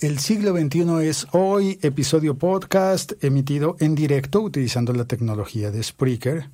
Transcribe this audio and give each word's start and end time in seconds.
El 0.00 0.18
siglo 0.18 0.54
XXI 0.54 1.08
es 1.08 1.26
hoy 1.32 1.78
episodio 1.80 2.36
podcast 2.36 3.12
emitido 3.24 3.76
en 3.80 3.94
directo 3.94 4.42
utilizando 4.42 4.92
la 4.92 5.06
tecnología 5.06 5.70
de 5.70 5.82
Spreaker. 5.82 6.50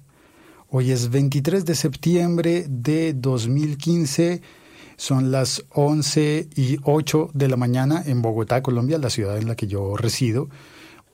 Hoy 0.68 0.92
es 0.92 1.10
23 1.10 1.64
de 1.64 1.74
septiembre 1.74 2.66
de 2.68 3.14
2015. 3.14 4.42
Son 4.96 5.32
las 5.32 5.64
11 5.70 6.50
y 6.54 6.78
8 6.84 7.30
de 7.34 7.48
la 7.48 7.56
mañana 7.56 8.00
en 8.06 8.22
Bogotá, 8.22 8.62
Colombia, 8.62 8.96
la 8.98 9.10
ciudad 9.10 9.36
en 9.36 9.48
la 9.48 9.56
que 9.56 9.66
yo 9.66 9.96
resido. 9.96 10.48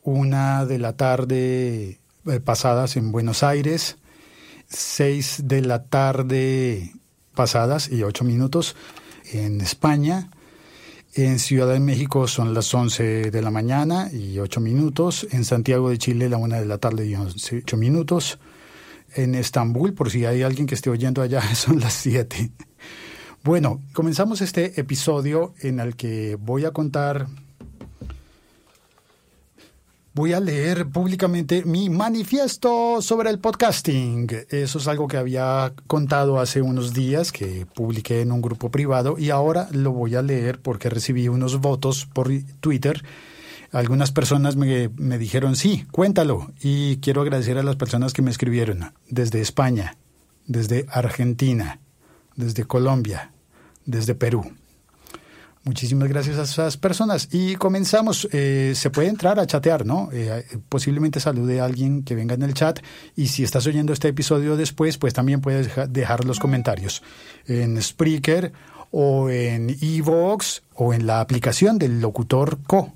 Una 0.03 0.67
de 0.67 0.79
la 0.79 0.99
tarde 0.99 1.99
eh, 2.27 2.41
pasadas 2.45 2.99
en 2.99 3.11
Buenos 3.11 3.43
Aires. 3.43 3.97
6 4.69 5.45
de 5.45 5.63
la 5.63 5.85
tarde 5.85 6.93
pasadas 7.35 7.91
y 7.91 8.03
8 8.03 8.23
minutos 8.25 8.77
en 9.33 9.63
España. 9.63 10.29
En 11.21 11.41
Ciudad 11.41 11.73
de 11.73 11.81
México 11.81 12.29
son 12.29 12.55
las 12.55 12.73
11 12.73 13.33
de 13.33 13.43
la 13.43 13.51
mañana 13.51 14.09
y 14.13 14.39
8 14.39 14.61
minutos. 14.61 15.27
En 15.33 15.45
Santiago 15.45 15.91
de 15.91 15.99
Chile 15.99 16.29
la 16.29 16.37
1 16.37 16.61
de 16.61 16.65
la 16.65 16.79
tarde 16.79 17.09
y 17.09 17.17
8 17.17 17.77
minutos. 17.77 18.39
En 19.17 19.35
Estambul, 19.35 19.95
por 19.95 20.13
si 20.13 20.27
hay 20.27 20.43
alguien 20.43 20.69
que 20.69 20.77
esté 20.77 20.91
oyendo 20.91 21.21
allá, 21.21 21.43
son 21.57 21.81
las 21.81 21.95
7. 21.95 22.53
Bueno, 23.43 23.83
comenzamos 23.95 24.43
este 24.43 24.79
episodio 24.81 25.55
en 25.61 25.81
el 25.81 25.97
que 25.97 26.37
voy 26.37 26.65
a 26.67 26.71
contar 26.71 27.27
voy 30.19 30.33
a 30.33 30.41
leer 30.41 30.89
públicamente 30.89 31.65
mi 31.65 31.89
manifiesto 31.89 33.01
sobre 33.01 33.31
el 33.31 33.39
podcasting. 33.39 34.27
Eso 34.51 34.79
es 34.79 34.89
algo 34.89 35.07
que 35.07 35.17
había 35.17 35.73
contado 35.87 36.41
hace 36.41 36.61
unos 36.61 36.93
días, 36.93 37.31
que 37.31 37.67
publiqué 37.73 38.23
en 38.23 38.33
un 38.33 38.43
grupo 38.43 38.69
privado 38.69 39.17
y 39.17 39.31
ahora 39.31 39.69
lo 39.71 39.93
voy 39.93 40.17
a 40.17 40.23
leer 40.23 40.59
porque 40.59 40.91
recibí 40.91 41.29
unos 41.29 41.61
votos 41.61 42.05
por 42.13 42.33
Twitter. 42.59 43.05
Algunas 43.71 44.11
personas 44.11 44.57
me, 44.57 44.91
me 44.97 45.19
dijeron, 45.19 45.55
sí, 45.55 45.87
cuéntalo. 45.93 46.51
Y 46.61 46.97
quiero 46.97 47.21
agradecer 47.21 47.57
a 47.57 47.63
las 47.63 47.77
personas 47.77 48.13
que 48.13 48.23
me 48.23 48.33
escribieron 48.33 48.93
desde 49.09 49.41
España, 49.41 49.99
desde 50.47 50.87
Argentina, 50.91 51.79
desde 52.35 52.65
Colombia, 52.65 53.31
desde 53.87 54.17
Perú. 54.17 54.51
Muchísimas 55.69 56.09
gracias 56.09 56.39
a 56.39 56.45
esas 56.45 56.79
personas. 56.79 57.29
Y 57.31 57.57
comenzamos. 57.57 58.27
Eh, 58.33 58.73
se 58.75 58.89
puede 58.89 59.09
entrar 59.09 59.39
a 59.39 59.47
chatear, 59.47 59.85
¿no? 59.85 60.09
Eh, 60.15 60.43
posiblemente 60.71 61.21
salude 61.21 61.61
a 61.61 61.67
alguien 61.67 62.05
que 62.05 62.15
venga 62.15 62.35
en 62.35 62.43
el 62.43 62.55
chat. 62.55 62.81
Y 63.15 63.27
si 63.27 63.45
estás 63.45 63.67
oyendo 63.67 63.93
este 63.93 64.09
episodio 64.09 64.57
después, 64.57 64.97
pues 64.97 65.13
también 65.13 65.43
puedes 65.43 65.69
dejar 65.91 66.25
los 66.25 66.39
comentarios 66.39 67.03
en 67.47 67.83
Spreaker 67.83 68.51
o 68.93 69.29
en 69.29 69.77
Evox 69.83 70.63
o 70.75 70.95
en 70.95 71.07
la 71.07 71.21
aplicación 71.21 71.79
del 71.79 72.01
locutor 72.01 72.61
Co. 72.67 72.95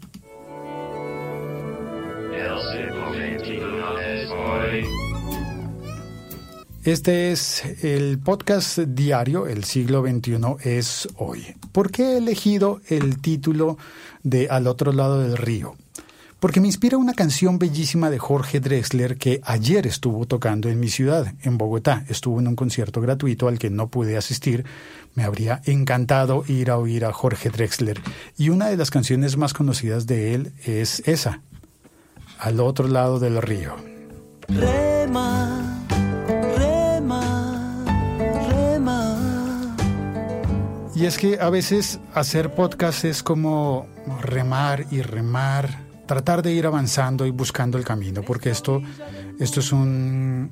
Este 6.85 7.31
es 7.31 7.63
el 7.85 8.19
podcast 8.19 8.77
diario 8.79 9.47
El 9.47 9.63
siglo 9.63 10.03
XXI 10.03 10.57
es 10.65 11.09
hoy. 11.17 11.55
¿Por 11.71 11.93
qué 11.93 12.15
he 12.15 12.17
elegido 12.17 12.81
el 12.89 13.21
título 13.21 13.79
de 14.25 14.49
Al 14.51 14.67
otro 14.67 14.91
lado 14.93 15.21
del 15.21 15.37
río? 15.37 15.77
Porque 16.41 16.61
me 16.61 16.67
inspira 16.67 16.97
una 16.97 17.15
canción 17.15 17.61
bellísima 17.61 18.11
de 18.11 18.19
Jorge 18.19 18.59
Drexler 18.59 19.17
que 19.17 19.41
ayer 19.45 19.87
estuvo 19.87 20.27
tocando 20.27 20.69
en 20.69 20.81
mi 20.81 20.89
ciudad, 20.89 21.33
en 21.43 21.57
Bogotá. 21.57 22.05
Estuvo 22.09 22.41
en 22.41 22.49
un 22.49 22.57
concierto 22.57 23.01
gratuito 23.01 23.47
al 23.47 23.61
que 23.61 23.71
no 23.71 23.89
pude 23.89 24.17
asistir. 24.17 24.65
Me 25.15 25.23
habría 25.23 25.63
encantado 25.67 26.43
ir 26.49 26.73
a 26.73 26.79
oír 26.79 27.05
a 27.05 27.13
Jorge 27.13 27.51
Drexler. 27.51 28.01
Y 28.37 28.49
una 28.49 28.67
de 28.67 28.77
las 28.77 28.91
canciones 28.91 29.37
más 29.37 29.55
conocidas 29.55 30.09
de 30.09 30.35
él 30.35 30.53
es 30.65 31.07
esa, 31.07 31.43
Al 32.41 32.59
otro 32.59 32.89
lado 32.89 33.21
del 33.21 33.41
río. 33.41 33.77
Y 40.95 41.07
es 41.07 41.17
que 41.17 41.39
a 41.41 41.49
veces 41.49 42.01
hacer 42.15 42.55
podcast 42.55 43.05
es 43.05 43.23
como 43.23 43.87
remar 44.21 44.85
y 44.91 45.01
remar, 45.01 45.79
tratar 46.07 46.43
de 46.43 46.53
ir 46.53 46.67
avanzando 46.67 47.25
y 47.25 47.31
buscando 47.31 47.79
el 47.79 47.85
camino, 47.85 48.23
porque 48.23 48.51
esto, 48.51 48.83
esto 49.41 49.61
es 49.61 49.73
un, 49.73 50.51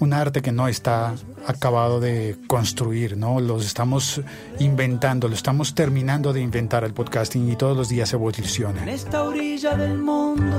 un 0.00 0.12
arte 0.14 0.40
que 0.40 0.52
no 0.52 0.68
está 0.68 1.14
acabado 1.46 2.00
de 2.00 2.36
construir, 2.46 3.18
¿no? 3.18 3.40
Los 3.40 3.66
estamos 3.66 4.22
inventando, 4.58 5.28
lo 5.28 5.34
estamos 5.34 5.74
terminando 5.74 6.32
de 6.32 6.40
inventar 6.40 6.84
el 6.84 6.94
podcasting 6.94 7.50
y 7.50 7.56
todos 7.56 7.76
los 7.76 7.90
días 7.90 8.10
evoluciona. 8.14 8.82
En 8.82 8.88
esta 8.88 9.22
orilla 9.22 9.76
del 9.76 9.98
mundo, 9.98 10.56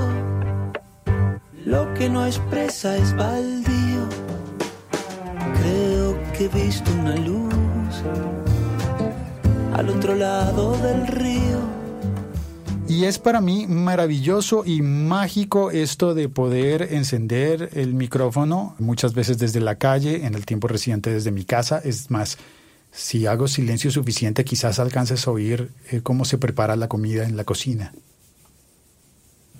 lo 1.64 1.92
que 1.94 2.08
no 2.08 2.24
expresa 2.24 2.96
es 2.96 3.14
baldío. 3.16 4.08
Creo 5.60 6.16
que 6.32 6.44
he 6.44 6.48
visto 6.48 6.92
una 6.92 7.16
luz 7.16 7.54
al 9.76 9.90
otro 9.90 10.14
lado 10.14 10.74
del 10.78 11.06
río. 11.06 11.60
Y 12.88 13.04
es 13.04 13.18
para 13.18 13.42
mí 13.42 13.66
maravilloso 13.66 14.64
y 14.64 14.80
mágico 14.80 15.70
esto 15.70 16.14
de 16.14 16.30
poder 16.30 16.94
encender 16.94 17.68
el 17.74 17.92
micrófono, 17.92 18.74
muchas 18.78 19.12
veces 19.12 19.38
desde 19.38 19.60
la 19.60 19.74
calle, 19.74 20.24
en 20.24 20.34
el 20.34 20.46
tiempo 20.46 20.66
reciente 20.66 21.12
desde 21.12 21.30
mi 21.30 21.44
casa. 21.44 21.78
Es 21.84 22.10
más, 22.10 22.38
si 22.90 23.26
hago 23.26 23.48
silencio 23.48 23.90
suficiente, 23.90 24.44
quizás 24.44 24.78
alcances 24.78 25.26
a 25.26 25.30
oír 25.30 25.70
eh, 25.90 26.00
cómo 26.02 26.24
se 26.24 26.38
prepara 26.38 26.74
la 26.76 26.88
comida 26.88 27.24
en 27.24 27.36
la 27.36 27.44
cocina. 27.44 27.92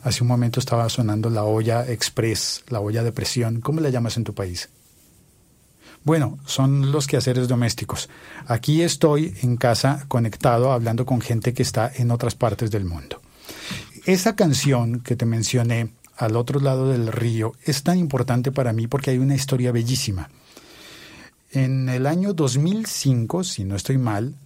Hace 0.03 0.23
un 0.23 0.29
momento 0.29 0.61
estaba 0.61 0.89
sonando 0.89 1.29
la 1.29 1.45
olla 1.45 1.87
express, 1.87 2.65
la 2.69 2.81
olla 2.81 3.03
de 3.03 3.13
presión. 3.13 3.61
¿Cómo 3.61 3.81
la 3.81 3.91
llamas 3.91 4.17
en 4.17 4.25
tu 4.25 4.33
país? 4.33 4.71
Bueno, 6.07 6.39
son 6.47 6.93
los 6.93 7.09
quehaceres 7.09 7.49
domésticos. 7.49 8.09
Aquí 8.47 8.83
estoy 8.83 9.35
en 9.43 9.57
casa 9.57 10.05
conectado 10.07 10.71
hablando 10.71 11.05
con 11.05 11.21
gente 11.21 11.53
que 11.53 11.65
está 11.65 11.91
en 11.93 12.13
otras 12.13 12.37
partes 12.37 12.71
del 12.71 12.85
mundo. 12.85 13.21
Esa 14.05 14.37
canción 14.37 15.01
que 15.01 15.17
te 15.17 15.27
mencioné 15.27 15.89
al 16.17 16.37
otro 16.37 16.61
lado 16.61 16.93
del 16.93 17.09
río 17.09 17.55
es 17.65 17.83
tan 17.83 17.99
importante 17.99 18.53
para 18.53 18.73
mí 18.73 18.87
porque 18.87 19.11
hay 19.11 19.19
una 19.19 19.35
historia 19.35 19.73
bellísima. 19.73 20.31
En 21.51 21.89
el 21.89 22.07
año 22.07 22.35
2005, 22.35 23.43
si 23.43 23.65
no 23.65 23.75
estoy 23.75 23.99
mal, 23.99 24.37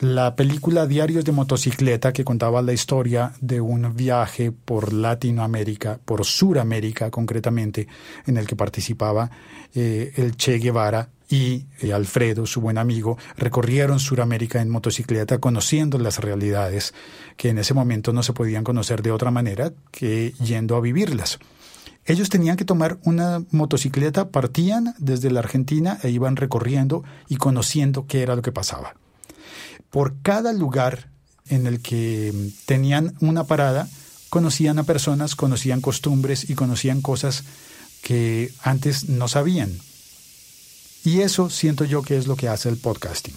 la 0.00 0.36
película 0.36 0.86
Diarios 0.86 1.24
de 1.24 1.32
motocicleta 1.32 2.12
que 2.12 2.24
contaba 2.24 2.60
la 2.60 2.74
historia 2.74 3.32
de 3.40 3.60
un 3.62 3.96
viaje 3.96 4.52
por 4.52 4.92
Latinoamérica, 4.92 5.98
por 6.04 6.24
Suramérica 6.26 7.10
concretamente, 7.10 7.88
en 8.26 8.36
el 8.36 8.46
que 8.46 8.56
participaba 8.56 9.30
eh, 9.74 10.12
el 10.16 10.36
Che 10.36 10.58
Guevara 10.58 11.08
y 11.30 11.64
eh, 11.80 11.94
Alfredo, 11.94 12.46
su 12.46 12.60
buen 12.60 12.76
amigo, 12.76 13.16
recorrieron 13.38 13.98
Suramérica 13.98 14.60
en 14.60 14.68
motocicleta 14.68 15.38
conociendo 15.38 15.98
las 15.98 16.18
realidades 16.18 16.92
que 17.38 17.48
en 17.48 17.58
ese 17.58 17.72
momento 17.72 18.12
no 18.12 18.22
se 18.22 18.34
podían 18.34 18.64
conocer 18.64 19.02
de 19.02 19.12
otra 19.12 19.30
manera 19.30 19.72
que 19.90 20.32
yendo 20.44 20.76
a 20.76 20.80
vivirlas. 20.80 21.38
Ellos 22.04 22.28
tenían 22.28 22.56
que 22.56 22.66
tomar 22.66 22.98
una 23.02 23.42
motocicleta, 23.50 24.28
partían 24.28 24.94
desde 24.98 25.30
la 25.30 25.40
Argentina 25.40 25.98
e 26.02 26.10
iban 26.10 26.36
recorriendo 26.36 27.02
y 27.28 27.36
conociendo 27.36 28.06
qué 28.06 28.22
era 28.22 28.36
lo 28.36 28.42
que 28.42 28.52
pasaba 28.52 28.94
por 29.96 30.20
cada 30.20 30.52
lugar 30.52 31.08
en 31.48 31.66
el 31.66 31.80
que 31.80 32.50
tenían 32.66 33.14
una 33.20 33.44
parada, 33.44 33.88
conocían 34.28 34.78
a 34.78 34.82
personas, 34.82 35.34
conocían 35.34 35.80
costumbres 35.80 36.50
y 36.50 36.54
conocían 36.54 37.00
cosas 37.00 37.44
que 38.02 38.52
antes 38.60 39.08
no 39.08 39.26
sabían. 39.26 39.72
Y 41.02 41.22
eso 41.22 41.48
siento 41.48 41.86
yo 41.86 42.02
que 42.02 42.18
es 42.18 42.26
lo 42.26 42.36
que 42.36 42.50
hace 42.50 42.68
el 42.68 42.76
podcasting. 42.76 43.34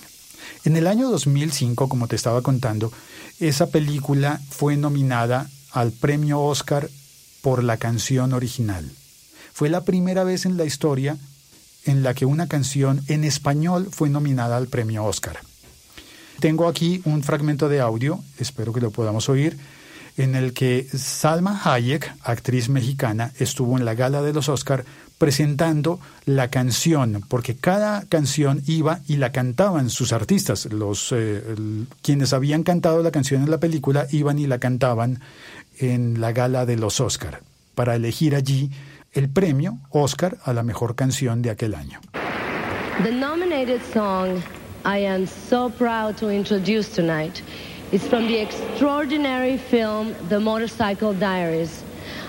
En 0.66 0.76
el 0.76 0.88
año 0.88 1.10
2005, 1.10 1.88
como 1.88 2.10
te 2.10 2.18
estaba 2.18 2.42
contando, 2.42 2.92
esa 3.40 3.68
película 3.68 4.42
fue 4.50 4.76
nominada 4.76 5.50
al 5.72 5.94
premio 5.94 6.42
Oscar 6.42 6.90
por 7.42 7.64
la 7.64 7.78
canción 7.78 8.34
original. 8.34 8.92
Fue 9.54 9.70
la 9.70 9.86
primera 9.86 10.26
vez 10.26 10.46
en 10.46 10.58
la 10.58 10.66
historia 10.66 11.18
en 11.86 12.04
la 12.04 12.14
que 12.14 12.26
una 12.26 12.50
canción 12.50 13.02
en 13.08 13.24
español 13.24 13.88
fue 13.90 14.10
nominada 14.10 14.58
al 14.58 14.68
premio 14.68 15.06
Oscar. 15.06 15.40
Tengo 16.40 16.68
aquí 16.70 17.02
un 17.04 17.22
fragmento 17.22 17.68
de 17.68 17.82
audio, 17.82 18.20
espero 18.38 18.72
que 18.72 18.80
lo 18.80 18.92
podamos 18.92 19.28
oír, 19.28 19.58
en 20.18 20.36
el 20.36 20.54
que 20.54 20.88
Salma 20.94 21.62
Hayek, 21.64 22.14
actriz 22.24 22.70
mexicana, 22.70 23.32
estuvo 23.40 23.78
en 23.78 23.84
la 23.84 23.94
gala 23.94 24.22
de 24.22 24.34
los 24.34 24.48
Oscar 24.48 24.86
presentando 25.18 26.00
la 26.26 26.50
canción, 26.50 27.24
porque 27.28 27.56
cada 27.56 28.06
canción 28.06 28.62
iba 28.68 29.02
y 29.06 29.18
la 29.18 29.34
cantaban 29.34 29.90
sus 29.90 30.14
artistas. 30.14 30.66
Los 30.72 31.12
eh, 31.12 31.44
quienes 32.02 32.32
habían 32.32 32.64
cantado 32.64 33.04
la 33.04 33.12
canción 33.12 33.44
en 33.44 33.52
la 33.52 33.60
película 33.60 34.08
iban 34.12 34.40
y 34.40 34.48
la 34.48 34.60
cantaban 34.60 35.20
en 35.78 36.22
la 36.22 36.32
gala 36.32 36.66
de 36.66 36.78
los 36.78 37.02
Oscar 37.02 37.42
para 37.76 37.96
elegir 37.96 38.34
allí 38.34 38.72
el 39.12 39.30
premio 39.30 39.80
Oscar 39.90 40.38
a 40.44 40.54
la 40.54 40.64
mejor 40.64 40.96
canción 40.96 41.42
de 41.42 41.50
aquel 41.50 41.76
año. 41.76 42.00
The 43.04 43.12
nominated 43.12 43.82
I 44.86 45.00
am 45.00 45.26
so 45.26 45.70
proud 45.70 46.18
to 46.18 46.30
introduce 46.30 46.90
tonight 46.90 47.42
is 47.92 48.08
from 48.08 48.28
the 48.28 48.38
extraordinary 48.38 49.58
film 49.58 50.16
The 50.30 50.40
Motorcycle 50.40 51.14
Diaries 51.14 51.84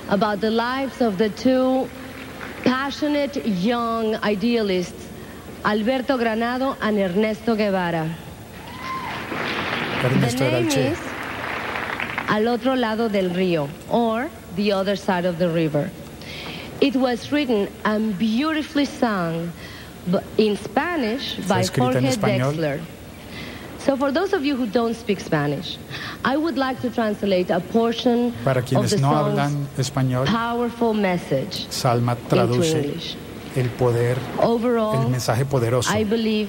about 0.09 0.41
the 0.41 0.51
lives 0.51 1.01
of 1.01 1.17
the 1.17 1.29
two 1.29 1.89
passionate 2.65 3.47
young 3.47 4.17
idealists, 4.17 5.07
Alberto 5.65 6.19
Granado 6.19 6.77
and 6.81 6.99
Ernesto 6.99 7.55
Guevara. 7.55 8.17
Ernesto 10.03 10.45
the 10.45 10.51
name 10.51 10.67
is 10.67 10.99
Al 12.29 12.49
Otro 12.49 12.75
Lado 12.75 13.09
del 13.09 13.31
Río, 13.31 13.69
or 13.89 14.29
The 14.57 14.73
Other 14.73 14.97
Side 14.97 15.25
of 15.25 15.39
the 15.39 15.51
River. 15.51 15.89
It 16.81 16.97
was 16.97 17.31
written 17.31 17.69
and 17.85 18.19
beautifully 18.19 18.87
sung 18.87 19.53
in 20.39 20.57
Spanish 20.57 21.37
by 21.49 21.63
Jorge. 21.65 22.01
Drexler. 22.17 22.81
So 23.79 23.97
for 23.97 24.13
those 24.13 24.35
of 24.35 24.45
you 24.45 24.57
who 24.57 24.67
don't 24.67 24.95
speak 24.95 25.21
Spanish, 25.21 25.79
I 26.25 26.37
would 26.37 26.59
like 26.59 26.81
to 26.83 26.91
translate 26.91 27.49
a 27.51 27.61
portion 27.61 28.33
Para 28.45 28.61
of 28.61 28.91
the 28.91 28.99
no 28.99 29.09
hablan 29.09 29.67
español, 29.79 30.27
powerful 30.27 30.93
message 30.93 31.67
Salma 31.71 32.15
into 32.15 32.29
traduce 32.29 32.75
English. 32.75 33.17
el 33.57 33.69
poder, 33.79 34.19
el 34.39 34.49
Overall, 34.51 35.09
mensaje 35.09 35.45
poderoso. 35.47 35.91
I 35.91 36.05
believe 36.05 36.49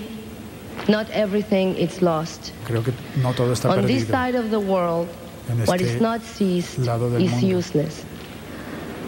not 0.89 1.09
everything 1.11 1.75
is 1.77 2.01
lost. 2.01 2.51
Creo 2.67 2.83
que 2.83 2.93
no 3.21 3.31
todo 3.33 3.53
está 3.53 3.69
On 3.69 3.85
this 3.85 4.07
side 4.07 4.35
of 4.35 4.49
the 4.51 4.59
world, 4.59 5.07
En 5.49 5.65
what 5.65 5.79
este 5.81 5.95
is 5.95 6.01
not 6.01 6.21
seized 6.23 6.79
is 6.79 6.87
mundo. 6.87 7.57
useless. 7.57 8.03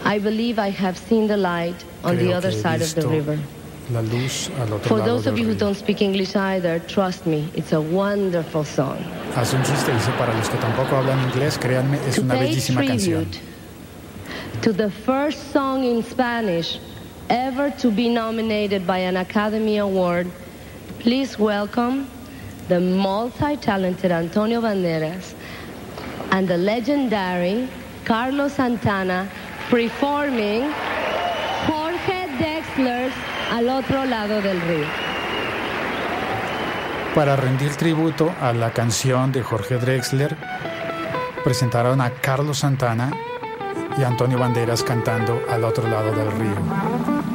I 0.04 0.18
believe 0.18 0.58
I 0.58 0.70
have 0.70 0.96
seen 0.96 1.28
the 1.28 1.36
light 1.36 1.76
on 2.02 2.16
the 2.16 2.32
other 2.32 2.52
side 2.52 2.80
of 2.82 2.94
the 2.94 3.06
river. 3.06 3.38
La 3.92 4.00
luz 4.00 4.50
al 4.60 4.72
otro 4.72 4.88
For 4.88 4.98
lado 4.98 5.16
those 5.16 5.26
of 5.26 5.38
you 5.38 5.46
who 5.46 5.54
don't 5.54 5.76
speak 5.76 6.00
English 6.00 6.34
either, 6.36 6.78
trust 6.80 7.26
me, 7.26 7.48
it's 7.54 7.72
a 7.72 7.80
wonderful 7.80 8.64
song. 8.64 8.98
Hace 9.34 9.56
un 9.56 9.62
chiste, 9.62 9.92
dice, 9.92 10.10
para 10.16 10.32
los 10.34 10.48
que 10.48 10.58
tampoco 10.58 10.96
hablan 10.96 11.20
inglés, 11.30 11.58
créanme, 11.58 11.98
es 12.08 12.16
to 12.16 12.22
una 12.22 12.34
bellísima 12.34 12.86
canción. 12.86 13.26
to 14.62 14.72
the 14.72 14.90
first 14.90 15.52
song 15.52 15.84
in 15.84 16.02
Spanish 16.02 16.78
ever 17.28 17.70
to 17.70 17.90
be 17.90 18.08
nominated 18.08 18.86
by 18.86 18.98
an 18.98 19.16
Academy 19.16 19.78
Award, 19.78 20.30
please 21.00 21.38
welcome 21.38 22.08
the 22.68 22.80
multi-talented 22.80 24.10
Antonio 24.10 24.60
Banderas 24.60 25.34
and 26.30 26.48
the 26.48 26.56
legendary 26.56 27.68
Carlos 28.04 28.54
Santana 28.54 29.28
performing 29.68 30.70
Jorge 31.66 32.26
Drexler's 32.38 33.33
Al 33.54 33.68
Otro 33.68 34.04
Lado 34.04 34.42
del 34.42 34.60
Río. 34.62 34.84
Para 37.14 37.36
rendir 37.36 37.76
tributo 37.76 38.34
a 38.40 38.52
la 38.52 38.72
canción 38.72 39.30
de 39.30 39.44
Jorge 39.44 39.76
Drexler, 39.76 40.36
presentaron 41.44 42.00
a 42.00 42.10
Carlos 42.10 42.58
Santana 42.58 43.12
y 43.96 44.02
Antonio 44.02 44.40
Banderas 44.40 44.82
cantando 44.82 45.40
al 45.48 45.62
otro 45.62 45.86
lado 45.86 46.10
del 46.10 46.32
río. 46.32 47.33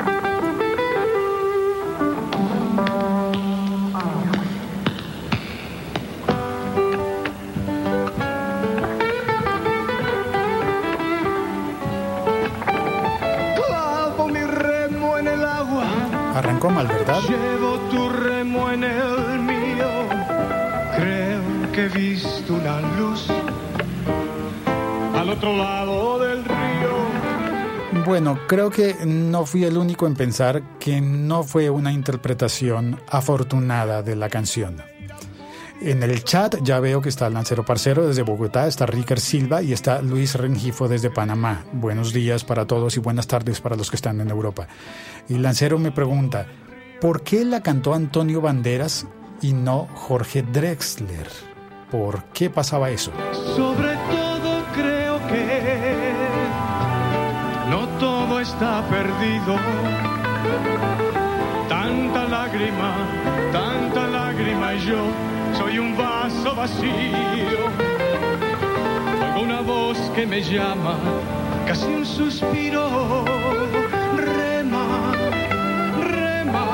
Creo 28.50 28.72
que 28.72 28.96
no 29.06 29.46
fui 29.46 29.64
el 29.64 29.78
único 29.78 30.08
en 30.08 30.16
pensar 30.16 30.64
que 30.80 31.00
no 31.02 31.44
fue 31.44 31.70
una 31.70 31.94
interpretación 31.94 33.00
afortunada 33.08 34.02
de 34.02 34.16
la 34.16 34.28
canción. 34.28 34.82
En 35.82 36.02
el 36.02 36.24
chat 36.24 36.56
ya 36.64 36.80
veo 36.80 37.00
que 37.00 37.10
está 37.10 37.30
Lancero 37.30 37.64
Parcero 37.64 38.08
desde 38.08 38.24
Bogotá, 38.24 38.66
está 38.68 38.88
Ricker 38.88 39.20
Silva 39.20 39.62
y 39.62 39.72
está 39.72 40.02
Luis 40.02 40.34
Rengifo 40.34 40.88
desde 40.88 41.12
Panamá. 41.12 41.64
Buenos 41.74 42.12
días 42.12 42.44
para 42.44 42.66
todos 42.66 42.98
y 42.98 43.00
buenas 43.00 43.28
tardes 43.28 43.62
para 43.62 43.76
los 43.76 43.92
que 43.92 43.98
están 43.98 44.20
en 44.20 44.32
Europa. 44.32 44.68
Y 45.30 45.36
Lancero 45.36 45.78
me 45.78 45.92
pregunta, 45.92 46.48
¿por 47.00 47.22
qué 47.22 47.46
la 47.46 47.62
cantó 47.62 47.94
Antonio 47.94 48.42
Banderas 48.42 49.06
y 49.44 49.54
no 49.54 49.88
Jorge 49.94 50.42
Drexler? 50.42 51.28
¿Por 51.92 52.24
qué 52.34 52.50
pasaba 52.50 52.90
eso? 52.90 53.12
Sobre 53.56 53.94
todo 54.10 54.29
perdido. 59.00 59.56
Tanta 61.70 62.22
lágrima, 62.26 62.92
tanta 63.52 64.08
lágrima 64.08 64.74
y 64.74 64.80
yo 64.80 65.02
soy 65.58 65.80
un 65.80 65.96
vaso 65.96 66.54
vacío. 66.54 67.62
Oigo 69.24 69.42
una 69.42 69.62
voz 69.62 69.98
que 70.16 70.26
me 70.26 70.42
llama, 70.42 70.96
casi 71.66 71.86
un 71.86 72.06
suspiro. 72.06 73.24
Rema, 74.18 74.86
rema, 76.14 76.66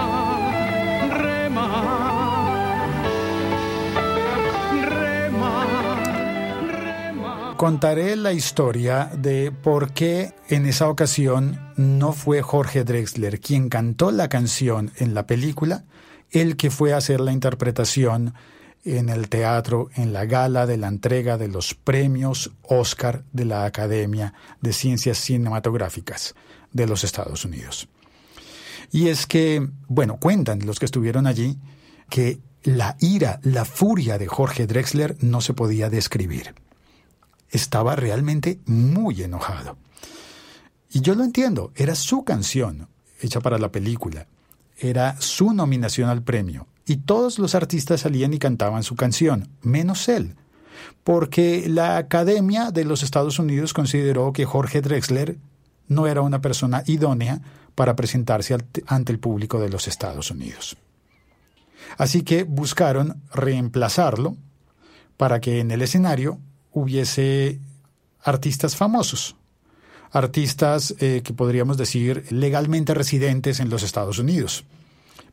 rema. 1.21 2.14
Contaré 7.57 8.17
la 8.17 8.33
historia 8.33 9.09
de 9.17 9.49
por 9.49 9.93
qué 9.93 10.33
en 10.49 10.65
esa 10.65 10.89
ocasión 10.89 11.71
no 11.77 12.11
fue 12.11 12.41
Jorge 12.41 12.83
Drexler 12.83 13.39
quien 13.39 13.69
cantó 13.69 14.11
la 14.11 14.27
canción 14.27 14.91
en 14.97 15.13
la 15.13 15.25
película, 15.25 15.85
el 16.31 16.57
que 16.57 16.69
fue 16.69 16.91
a 16.91 16.97
hacer 16.97 17.21
la 17.21 17.31
interpretación 17.31 18.33
en 18.83 19.07
el 19.07 19.29
teatro 19.29 19.89
en 19.95 20.11
la 20.11 20.25
gala 20.25 20.65
de 20.65 20.75
la 20.75 20.89
entrega 20.89 21.37
de 21.37 21.47
los 21.47 21.75
premios 21.75 22.51
Oscar 22.61 23.23
de 23.31 23.45
la 23.45 23.63
Academia 23.63 24.33
de 24.59 24.73
Ciencias 24.73 25.17
Cinematográficas 25.17 26.35
de 26.73 26.87
los 26.87 27.05
Estados 27.05 27.45
Unidos. 27.45 27.87
Y 28.91 29.07
es 29.07 29.25
que, 29.25 29.65
bueno, 29.87 30.17
cuentan 30.17 30.65
los 30.65 30.77
que 30.77 30.85
estuvieron 30.85 31.25
allí 31.25 31.57
que 32.09 32.37
la 32.63 32.97
ira, 32.99 33.39
la 33.43 33.63
furia 33.63 34.17
de 34.17 34.27
Jorge 34.27 34.67
Drexler 34.67 35.15
no 35.21 35.39
se 35.39 35.53
podía 35.53 35.89
describir 35.89 36.53
estaba 37.55 37.95
realmente 37.95 38.59
muy 38.65 39.23
enojado. 39.23 39.77
Y 40.91 41.01
yo 41.01 41.15
lo 41.15 41.23
entiendo, 41.23 41.71
era 41.75 41.95
su 41.95 42.23
canción 42.23 42.87
hecha 43.21 43.39
para 43.39 43.57
la 43.57 43.71
película, 43.71 44.27
era 44.77 45.19
su 45.19 45.53
nominación 45.53 46.09
al 46.09 46.21
premio, 46.21 46.67
y 46.85 46.97
todos 46.97 47.39
los 47.39 47.55
artistas 47.55 48.01
salían 48.01 48.33
y 48.33 48.39
cantaban 48.39 48.83
su 48.83 48.95
canción, 48.95 49.49
menos 49.61 50.07
él, 50.09 50.35
porque 51.03 51.65
la 51.67 51.97
Academia 51.97 52.71
de 52.71 52.85
los 52.85 53.03
Estados 53.03 53.39
Unidos 53.39 53.73
consideró 53.73 54.33
que 54.33 54.45
Jorge 54.45 54.81
Drexler 54.81 55.37
no 55.87 56.07
era 56.07 56.21
una 56.21 56.41
persona 56.41 56.83
idónea 56.85 57.41
para 57.73 57.95
presentarse 57.95 58.57
ante 58.87 59.11
el 59.11 59.19
público 59.19 59.59
de 59.59 59.69
los 59.69 59.87
Estados 59.87 60.29
Unidos. 60.29 60.77
Así 61.97 62.23
que 62.23 62.43
buscaron 62.43 63.21
reemplazarlo 63.33 64.35
para 65.17 65.39
que 65.39 65.59
en 65.59 65.71
el 65.71 65.81
escenario 65.81 66.39
hubiese 66.75 67.59
artistas 68.21 68.75
famosos, 68.75 69.35
artistas 70.11 70.93
eh, 70.99 71.21
que 71.23 71.33
podríamos 71.33 71.77
decir 71.77 72.25
legalmente 72.29 72.93
residentes 72.93 73.59
en 73.59 73.69
los 73.69 73.81
Estados 73.81 74.19
Unidos 74.19 74.65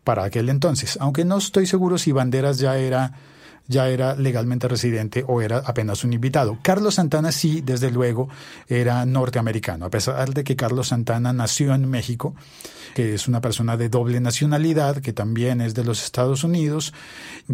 para 0.05 0.25
aquel 0.25 0.49
entonces, 0.49 0.97
aunque 1.01 1.25
no 1.25 1.37
estoy 1.37 1.67
seguro 1.67 1.99
si 1.99 2.13
Banderas 2.13 2.59
ya 2.59 2.79
era 2.79 3.13
ya 3.69 3.89
era 3.89 4.17
legalmente 4.17 4.67
residente 4.67 5.25
o 5.27 5.41
era 5.41 5.59
apenas 5.59 6.03
un 6.03 6.13
invitado. 6.13 6.59
Carlos 6.63 6.97
Santana 6.97 7.31
sí, 7.31 7.61
desde 7.61 7.93
luego, 7.93 8.29
era 8.69 9.07
norteamericano, 9.07 9.87
a 9.87 9.91
pesar 9.91 10.35
de 10.35 10.43
que 10.43 10.57
Carlos 10.57 10.89
Santana 10.89 11.33
nació 11.33 11.73
en 11.73 11.89
México, 11.89 12.35
que 12.95 13.15
es 13.15 13.29
una 13.29 13.41
persona 13.41 13.77
de 13.77 13.89
doble 13.89 14.21
nacionalidad, 14.21 14.97
que 14.97 15.13
también 15.13 15.61
es 15.61 15.75
de 15.75 15.85
los 15.85 16.03
Estados 16.03 16.43
Unidos, 16.43 16.93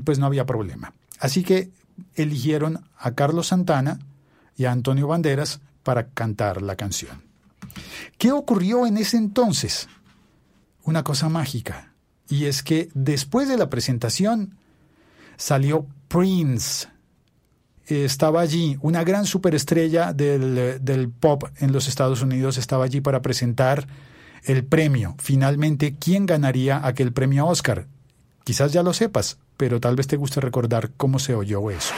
pues 0.02 0.18
no 0.18 0.26
había 0.26 0.46
problema. 0.46 0.94
Así 1.20 1.42
que 1.42 1.70
eligieron 2.14 2.84
a 2.96 3.12
Carlos 3.14 3.48
Santana 3.48 3.98
y 4.56 4.64
a 4.64 4.72
Antonio 4.72 5.06
Banderas 5.06 5.60
para 5.82 6.08
cantar 6.08 6.62
la 6.62 6.76
canción. 6.76 7.22
¿Qué 8.18 8.32
ocurrió 8.32 8.86
en 8.86 8.98
ese 8.98 9.16
entonces? 9.16 9.88
Una 10.84 11.04
cosa 11.04 11.28
mágica. 11.28 11.94
Y 12.28 12.44
es 12.44 12.62
que 12.62 12.88
después 12.94 13.48
de 13.48 13.56
la 13.56 13.70
presentación 13.70 14.56
salió 15.36 15.86
Prince. 16.08 16.88
Estaba 17.86 18.40
allí, 18.40 18.76
una 18.82 19.02
gran 19.02 19.24
superestrella 19.24 20.12
del, 20.12 20.78
del 20.84 21.08
pop 21.08 21.44
en 21.56 21.72
los 21.72 21.88
Estados 21.88 22.20
Unidos 22.20 22.58
estaba 22.58 22.84
allí 22.84 23.00
para 23.00 23.22
presentar 23.22 23.86
el 24.44 24.64
premio. 24.64 25.14
Finalmente, 25.18 25.96
¿quién 25.98 26.26
ganaría 26.26 26.86
aquel 26.86 27.12
premio 27.12 27.46
Oscar? 27.46 27.86
Quizás 28.44 28.72
ya 28.72 28.82
lo 28.82 28.92
sepas, 28.92 29.38
pero 29.58 29.80
tal 29.80 29.96
vez 29.96 30.06
te 30.06 30.16
guste 30.16 30.40
recordar 30.40 30.90
cómo 30.96 31.18
se 31.18 31.34
oyó 31.34 31.70
eso. 31.70 31.92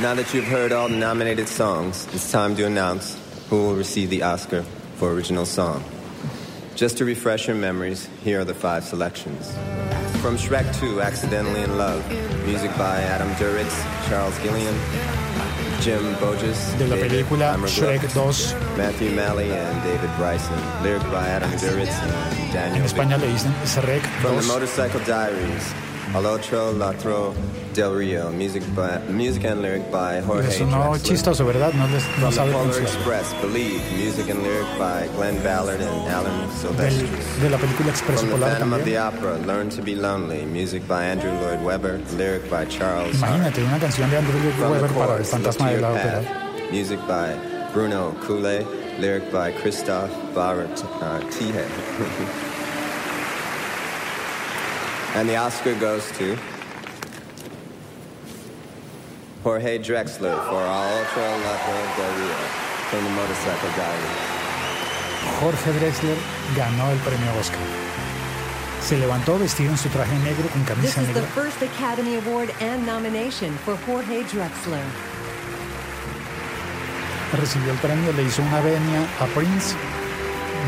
Now 0.00 0.14
that 0.14 0.32
you've 0.32 0.46
heard 0.46 0.72
all 0.72 0.88
the 0.88 0.96
nominated 0.96 1.48
songs, 1.48 2.06
it's 2.14 2.30
time 2.30 2.54
to 2.56 2.64
announce 2.64 3.18
who 3.50 3.56
will 3.56 3.76
receive 3.76 4.08
the 4.08 4.22
Oscar 4.22 4.62
for 4.96 5.12
Original 5.12 5.44
Song. 5.44 5.82
Just 6.76 6.96
to 6.98 7.04
refresh 7.04 7.48
your 7.48 7.56
memories, 7.56 8.08
here 8.24 8.40
are 8.40 8.44
the 8.44 8.54
five 8.54 8.84
selections. 8.84 9.52
From 10.22 10.36
Shrek 10.36 10.64
2, 10.78 11.00
Accidentally 11.02 11.62
in 11.62 11.76
Love, 11.76 12.02
music 12.46 12.70
by 12.78 13.02
Adam 13.02 13.28
Duritz, 13.34 13.74
Charles 14.08 14.38
Gillian, 14.40 14.74
Jim 15.80 16.14
Bogus, 16.20 16.72
De 16.78 16.86
la 16.86 16.96
David 16.96 17.10
película 17.10 17.54
Amergluck, 17.54 18.00
Shrek 18.00 18.12
2, 18.12 18.76
Matthew 18.78 19.10
Malley, 19.10 19.50
and 19.50 19.82
David 19.82 20.10
Bryson, 20.16 20.56
lyric 20.82 21.02
by 21.10 21.26
Adam 21.26 21.50
Duritz 21.58 21.98
and 22.02 22.52
Daniel 22.52 22.76
en 22.76 22.84
España 22.84 23.18
le 23.18 23.26
dicen 23.26 23.52
Shrek 23.64 24.02
From 24.20 24.36
the 24.36 24.42
2. 24.42 24.48
Motorcycle 24.48 25.00
Diaries, 25.00 25.74
Al 26.14 26.26
otro 26.26 26.72
latro 26.72 27.32
del 27.74 27.94
río, 27.94 28.30
music, 28.32 28.64
by, 28.74 28.98
music 29.08 29.44
and 29.44 29.62
lyric 29.62 29.88
by 29.92 30.20
Jorge 30.20 30.48
Eso 30.48 30.66
no 30.66 30.90
Drexler. 30.90 31.02
chistoso, 31.02 31.46
¿verdad? 31.46 31.72
No, 31.72 31.86
les, 31.86 32.02
no 32.18 32.26
the 32.30 32.32
sabe. 32.32 32.82
Express, 32.82 33.32
Believe, 33.40 33.80
music 33.96 34.28
and 34.28 34.42
lyric 34.42 34.66
by 34.76 35.06
Glenn 35.16 35.40
Ballard 35.44 35.80
and 35.80 36.08
Alan 36.08 36.36
Del- 36.40 36.50
Silvestri. 36.50 37.08
de 37.40 37.48
la 37.50 37.58
película 37.58 37.90
Expreso 37.90 38.20
From 38.20 38.30
the 38.30 38.34
Polar 38.36 38.50
Phantom 38.50 38.72
of 38.72 38.84
the 38.84 38.94
también. 38.94 39.18
Opera, 39.18 39.46
Learn 39.46 39.68
to 39.70 39.82
be 39.82 39.94
Lonely, 39.94 40.44
music 40.46 40.86
by 40.88 41.04
Andrew 41.04 41.30
Lloyd 41.40 41.62
Webber, 41.62 42.00
lyric 42.16 42.50
by 42.50 42.64
Charles. 42.66 43.14
Imagínate 43.16 43.62
una 43.62 43.78
canción 43.78 44.10
de 44.10 44.16
Andrew 44.16 44.40
Lloyd 44.40 44.54
From 44.54 44.72
the 44.72 44.80
Webber 44.82 44.90
para 44.98 45.16
el 45.16 45.24
fantasma 45.24 45.70
de 45.70 45.80
la 45.80 45.92
ópera. 45.92 46.22
Music 46.72 46.98
by 47.06 47.36
Bruno 47.72 48.16
Coulet, 48.26 48.66
lyric 48.98 49.30
by 49.30 49.52
Christoph 49.52 50.10
Barrett 50.34 50.82
uh. 50.82 51.20
and 55.14 55.28
the 55.28 55.36
Oscar 55.36 55.74
goes 55.74 56.10
to 56.12 56.36
Jorge 59.42 59.78
Drexler 59.78 60.36
for 60.48 60.60
Al 60.60 61.02
Otro 61.02 61.22
Lado 61.22 61.76
del 61.96 62.12
Rio 62.20 62.36
from 62.90 63.04
the 63.04 63.10
Motorcycle 63.10 63.70
Diaries. 63.76 64.30
Jorge 65.40 65.72
Drexler 65.72 66.16
ganó 66.54 66.90
el 66.90 66.98
premio 66.98 67.32
Oscar. 67.38 67.58
Se 68.82 68.96
levantó 68.96 69.38
vestido 69.38 69.70
en 69.70 69.78
su 69.78 69.88
traje 69.88 70.16
negro 70.20 70.48
con 70.48 70.64
This 70.64 70.94
camisa 70.94 71.02
is 71.02 71.14
the 71.14 71.22
first 71.34 71.62
Academy 71.62 72.16
Award 72.16 72.50
and 72.60 72.86
nomination 72.86 73.52
for 73.64 73.76
Jorge 73.86 74.24
Drexler. 74.24 74.84
Recibió 77.38 77.72
el 77.72 77.78
premio, 77.78 78.12
le 78.12 78.24
hizo 78.24 78.42
una 78.42 78.60
venia 78.60 79.06
a 79.20 79.26
Prince. 79.26 79.76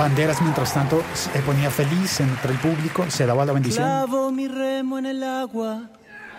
Banderas, 0.02 0.42
mientras 0.42 0.74
tanto, 0.74 1.00
se 1.14 1.30
ponía 1.42 1.70
feliz 1.70 2.18
entre 2.18 2.50
el 2.50 2.58
público, 2.58 3.08
se 3.08 3.24
daba 3.24 3.46
la 3.46 3.52
bendición. 3.52 3.84
Clavo 3.84 4.32
mi 4.32 4.48
remo 4.48 4.98
en 4.98 5.06
el 5.06 5.22
agua, 5.22 5.90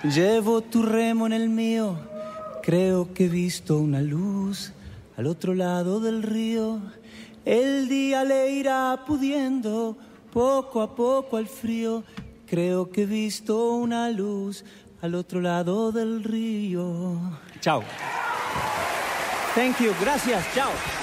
llevo 0.03 0.59
tu 0.59 0.83
remo 0.83 1.27
en 1.27 1.31
el 1.31 1.47
mío. 1.47 1.97
Creo 2.61 3.13
que 3.13 3.27
he 3.27 3.29
visto 3.29 3.77
una 3.77 4.01
luz 4.01 4.73
al 5.15 5.27
otro 5.27 5.53
lado 5.53 6.01
del 6.01 6.23
río. 6.23 6.81
El 7.45 7.87
día 7.87 8.25
le 8.25 8.51
irá 8.51 9.05
pudiendo 9.07 9.97
poco 10.33 10.81
a 10.81 10.93
poco 10.93 11.37
al 11.37 11.47
frío. 11.47 12.03
Creo 12.45 12.91
que 12.91 13.03
he 13.03 13.05
visto 13.05 13.75
una 13.75 14.09
luz 14.09 14.65
al 15.01 15.15
otro 15.15 15.39
lado 15.39 15.93
del 15.93 16.21
río. 16.25 17.17
Chao. 17.61 17.81
Thank 19.55 19.79
you, 19.79 19.93
gracias, 20.01 20.43
chao. 20.53 21.02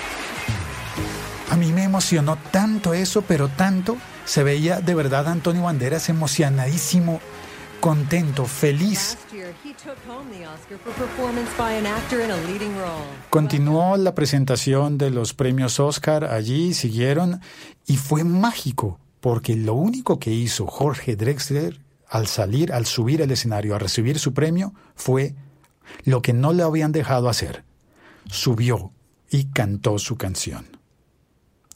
A 1.50 1.56
mí 1.56 1.72
me 1.72 1.82
emocionó 1.82 2.38
tanto 2.52 2.94
eso, 2.94 3.22
pero 3.22 3.48
tanto. 3.48 3.96
Se 4.24 4.44
veía 4.44 4.80
de 4.80 4.94
verdad 4.94 5.26
a 5.26 5.32
Antonio 5.32 5.64
Banderas 5.64 6.08
emocionadísimo, 6.08 7.20
contento, 7.80 8.44
feliz. 8.46 9.18
Continuó 13.30 13.96
la 13.96 14.14
presentación 14.14 14.96
de 14.96 15.10
los 15.10 15.34
premios 15.34 15.80
Oscar 15.80 16.24
allí, 16.24 16.72
siguieron, 16.72 17.40
y 17.84 17.96
fue 17.96 18.22
mágico, 18.22 19.00
porque 19.20 19.56
lo 19.56 19.74
único 19.74 20.20
que 20.20 20.30
hizo 20.30 20.68
Jorge 20.68 21.16
Drexler 21.16 21.80
al 22.08 22.28
salir, 22.28 22.72
al 22.72 22.86
subir 22.86 23.24
al 23.24 23.30
escenario 23.32 23.74
a 23.74 23.80
recibir 23.80 24.20
su 24.20 24.34
premio, 24.34 24.72
fue 24.94 25.34
lo 26.04 26.22
que 26.22 26.32
no 26.32 26.52
le 26.52 26.62
habían 26.62 26.92
dejado 26.92 27.28
hacer. 27.28 27.64
Subió 28.30 28.92
y 29.30 29.46
cantó 29.46 29.98
su 29.98 30.16
canción. 30.16 30.79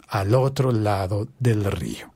Al 0.08 0.34
otro 0.34 0.72
lado 0.72 1.28
del 1.38 1.64
río. 1.64 2.12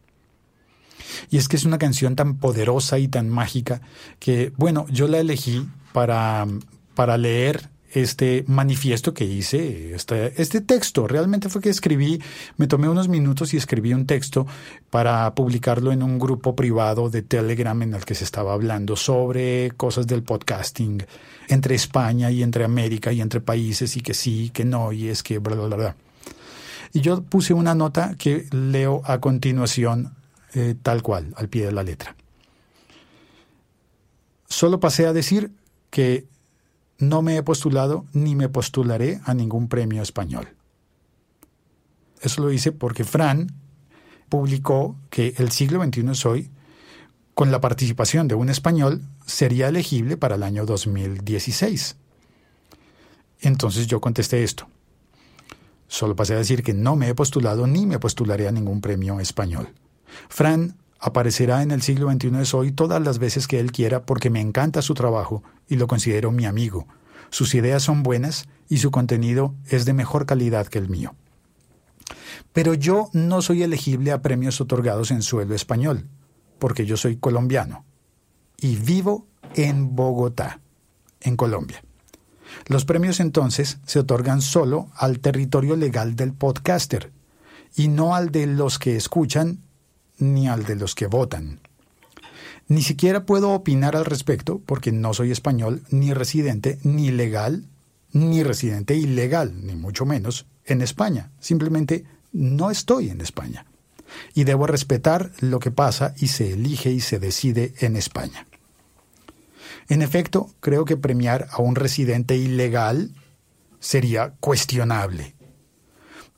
Y 1.30 1.38
es 1.38 1.48
que 1.48 1.56
es 1.56 1.64
una 1.64 1.78
canción 1.78 2.16
tan 2.16 2.36
poderosa 2.36 2.98
y 2.98 3.08
tan 3.08 3.28
mágica 3.28 3.80
que, 4.18 4.52
bueno, 4.56 4.86
yo 4.90 5.08
la 5.08 5.18
elegí 5.18 5.66
para, 5.92 6.46
para 6.94 7.16
leer 7.16 7.70
este 7.90 8.44
manifiesto 8.46 9.14
que 9.14 9.24
hice, 9.24 9.94
este, 9.94 10.40
este 10.40 10.60
texto. 10.60 11.06
Realmente 11.06 11.48
fue 11.48 11.62
que 11.62 11.70
escribí, 11.70 12.20
me 12.56 12.66
tomé 12.66 12.88
unos 12.88 13.08
minutos 13.08 13.54
y 13.54 13.56
escribí 13.56 13.94
un 13.94 14.06
texto 14.06 14.46
para 14.90 15.34
publicarlo 15.34 15.92
en 15.92 16.02
un 16.02 16.18
grupo 16.18 16.54
privado 16.54 17.08
de 17.08 17.22
Telegram 17.22 17.80
en 17.82 17.94
el 17.94 18.04
que 18.04 18.14
se 18.14 18.24
estaba 18.24 18.52
hablando 18.52 18.96
sobre 18.96 19.72
cosas 19.76 20.06
del 20.06 20.22
podcasting 20.22 21.04
entre 21.48 21.74
España 21.74 22.30
y 22.30 22.42
entre 22.42 22.64
América 22.64 23.12
y 23.12 23.20
entre 23.20 23.40
países 23.40 23.96
y 23.96 24.00
que 24.02 24.14
sí, 24.14 24.50
que 24.50 24.64
no, 24.64 24.92
y 24.92 25.08
es 25.08 25.22
que 25.22 25.38
bla, 25.38 25.56
bla, 25.56 25.76
bla. 25.76 25.96
Y 26.92 27.00
yo 27.00 27.22
puse 27.22 27.54
una 27.54 27.74
nota 27.74 28.14
que 28.16 28.46
leo 28.50 29.02
a 29.04 29.20
continuación 29.20 30.14
eh, 30.54 30.74
tal 30.82 31.02
cual, 31.02 31.34
al 31.36 31.48
pie 31.48 31.66
de 31.66 31.72
la 31.72 31.82
letra. 31.82 32.16
Solo 34.48 34.80
pasé 34.80 35.06
a 35.06 35.12
decir 35.12 35.52
que 35.90 36.26
no 36.98 37.22
me 37.22 37.36
he 37.36 37.42
postulado 37.42 38.06
ni 38.12 38.34
me 38.34 38.48
postularé 38.48 39.20
a 39.24 39.34
ningún 39.34 39.68
premio 39.68 40.02
español. 40.02 40.48
Eso 42.20 42.42
lo 42.42 42.50
hice 42.50 42.72
porque 42.72 43.04
Fran 43.04 43.52
publicó 44.28 44.96
que 45.10 45.34
el 45.38 45.50
siglo 45.52 45.82
XXI 45.82 46.10
es 46.10 46.26
hoy, 46.26 46.50
con 47.34 47.52
la 47.52 47.60
participación 47.60 48.26
de 48.26 48.34
un 48.34 48.48
español, 48.48 49.02
sería 49.24 49.68
elegible 49.68 50.16
para 50.16 50.34
el 50.34 50.42
año 50.42 50.66
2016. 50.66 51.96
Entonces 53.40 53.86
yo 53.86 54.00
contesté 54.00 54.42
esto. 54.42 54.66
Solo 55.88 56.14
pasé 56.14 56.34
a 56.34 56.38
decir 56.38 56.62
que 56.62 56.74
no 56.74 56.96
me 56.96 57.08
he 57.08 57.14
postulado 57.14 57.66
ni 57.66 57.86
me 57.86 57.98
postularé 57.98 58.46
a 58.46 58.52
ningún 58.52 58.80
premio 58.80 59.18
español. 59.20 59.70
Fran 60.28 60.76
aparecerá 61.00 61.62
en 61.62 61.70
el 61.70 61.82
siglo 61.82 62.10
XXI 62.10 62.40
es 62.40 62.54
hoy 62.54 62.72
todas 62.72 63.02
las 63.02 63.18
veces 63.18 63.48
que 63.48 63.58
él 63.58 63.72
quiera 63.72 64.04
porque 64.04 64.30
me 64.30 64.40
encanta 64.40 64.82
su 64.82 64.94
trabajo 64.94 65.42
y 65.68 65.76
lo 65.76 65.86
considero 65.86 66.30
mi 66.30 66.44
amigo. 66.44 66.86
Sus 67.30 67.54
ideas 67.54 67.82
son 67.82 68.02
buenas 68.02 68.48
y 68.68 68.78
su 68.78 68.90
contenido 68.90 69.54
es 69.66 69.84
de 69.84 69.94
mejor 69.94 70.26
calidad 70.26 70.66
que 70.66 70.78
el 70.78 70.88
mío. 70.88 71.14
Pero 72.52 72.74
yo 72.74 73.08
no 73.12 73.42
soy 73.42 73.62
elegible 73.62 74.12
a 74.12 74.22
premios 74.22 74.60
otorgados 74.60 75.10
en 75.10 75.22
suelo 75.22 75.54
español, 75.54 76.06
porque 76.58 76.86
yo 76.86 76.96
soy 76.96 77.16
colombiano 77.16 77.84
y 78.56 78.76
vivo 78.76 79.26
en 79.54 79.94
Bogotá, 79.94 80.60
en 81.20 81.36
Colombia. 81.36 81.82
Los 82.66 82.84
premios 82.84 83.20
entonces 83.20 83.78
se 83.86 83.98
otorgan 83.98 84.42
solo 84.42 84.90
al 84.94 85.20
territorio 85.20 85.76
legal 85.76 86.16
del 86.16 86.32
podcaster 86.32 87.12
y 87.74 87.88
no 87.88 88.14
al 88.14 88.30
de 88.30 88.46
los 88.46 88.78
que 88.78 88.96
escuchan 88.96 89.60
ni 90.18 90.48
al 90.48 90.64
de 90.64 90.76
los 90.76 90.94
que 90.94 91.06
votan. 91.06 91.60
Ni 92.66 92.82
siquiera 92.82 93.24
puedo 93.24 93.52
opinar 93.52 93.96
al 93.96 94.04
respecto 94.04 94.60
porque 94.66 94.92
no 94.92 95.14
soy 95.14 95.30
español 95.30 95.82
ni 95.90 96.12
residente 96.12 96.78
ni 96.82 97.10
legal 97.10 97.64
ni 98.12 98.42
residente 98.42 98.94
ilegal, 98.94 99.66
ni 99.66 99.74
mucho 99.74 100.06
menos, 100.06 100.46
en 100.64 100.82
España. 100.82 101.30
Simplemente 101.40 102.04
no 102.32 102.70
estoy 102.70 103.10
en 103.10 103.20
España. 103.20 103.66
Y 104.34 104.44
debo 104.44 104.66
respetar 104.66 105.32
lo 105.40 105.58
que 105.58 105.70
pasa 105.70 106.14
y 106.16 106.28
se 106.28 106.52
elige 106.52 106.90
y 106.90 107.00
se 107.00 107.18
decide 107.18 107.74
en 107.80 107.96
España. 107.96 108.46
En 109.88 110.02
efecto, 110.02 110.50
creo 110.60 110.84
que 110.84 110.96
premiar 110.96 111.48
a 111.50 111.62
un 111.62 111.74
residente 111.74 112.36
ilegal 112.36 113.14
sería 113.80 114.34
cuestionable. 114.40 115.34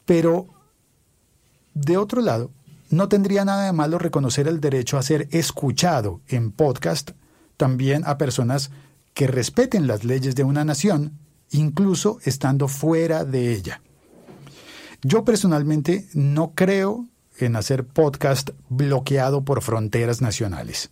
Pero, 0.05 0.49
de 1.75 1.97
otro 1.97 2.21
lado, 2.21 2.53
no 2.91 3.09
tendría 3.09 3.45
nada 3.45 3.67
de 3.67 3.73
malo 3.73 3.99
reconocer 3.99 4.49
el 4.49 4.61
derecho 4.61 4.99
a 4.99 5.03
ser 5.03 5.29
escuchado 5.31 6.21
en 6.29 6.53
podcast 6.53 7.13
también 7.57 8.03
a 8.07 8.19
personas 8.19 8.71
que 9.15 9.27
respeten 9.27 9.87
las 9.87 10.05
leyes 10.05 10.35
de 10.35 10.45
una 10.45 10.65
nación, 10.65 11.19
incluso 11.51 12.19
estando 12.25 12.69
fuera 12.69 13.25
de 13.25 13.53
ella. 13.53 13.81
Yo 15.03 15.25
personalmente 15.25 16.09
no 16.15 16.53
creo 16.55 17.07
en 17.39 17.57
hacer 17.57 17.85
podcast 17.87 18.51
bloqueado 18.69 19.45
por 19.45 19.63
fronteras 19.63 20.21
nacionales. 20.21 20.91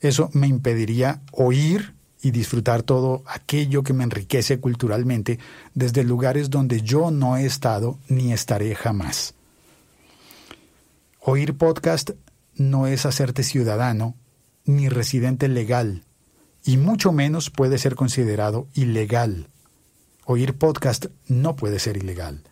Eso 0.00 0.30
me 0.32 0.46
impediría 0.46 1.22
oír 1.32 1.97
y 2.22 2.30
disfrutar 2.30 2.82
todo 2.82 3.22
aquello 3.26 3.82
que 3.82 3.92
me 3.92 4.04
enriquece 4.04 4.60
culturalmente 4.60 5.38
desde 5.74 6.04
lugares 6.04 6.50
donde 6.50 6.82
yo 6.82 7.10
no 7.10 7.36
he 7.36 7.46
estado 7.46 7.98
ni 8.08 8.32
estaré 8.32 8.74
jamás. 8.74 9.34
Oír 11.20 11.56
podcast 11.56 12.10
no 12.56 12.86
es 12.86 13.06
hacerte 13.06 13.42
ciudadano 13.42 14.14
ni 14.64 14.88
residente 14.88 15.48
legal, 15.48 16.02
y 16.64 16.76
mucho 16.76 17.12
menos 17.12 17.50
puede 17.50 17.78
ser 17.78 17.94
considerado 17.94 18.66
ilegal. 18.74 19.48
oír 20.24 20.58
podcast 20.58 21.06
no 21.26 21.56
puede 21.56 21.78
ser 21.78 21.96
ilegal. 21.96 22.42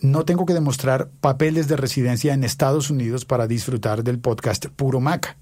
No 0.00 0.24
tengo 0.24 0.46
que 0.46 0.54
demostrar 0.54 1.10
papeles 1.20 1.66
de 1.66 1.76
residencia 1.76 2.32
en 2.32 2.44
Estados 2.44 2.90
Unidos 2.90 3.24
para 3.24 3.48
disfrutar 3.48 4.04
del 4.04 4.20
podcast 4.20 4.66
Puro 4.66 5.00
Mac. 5.00 5.36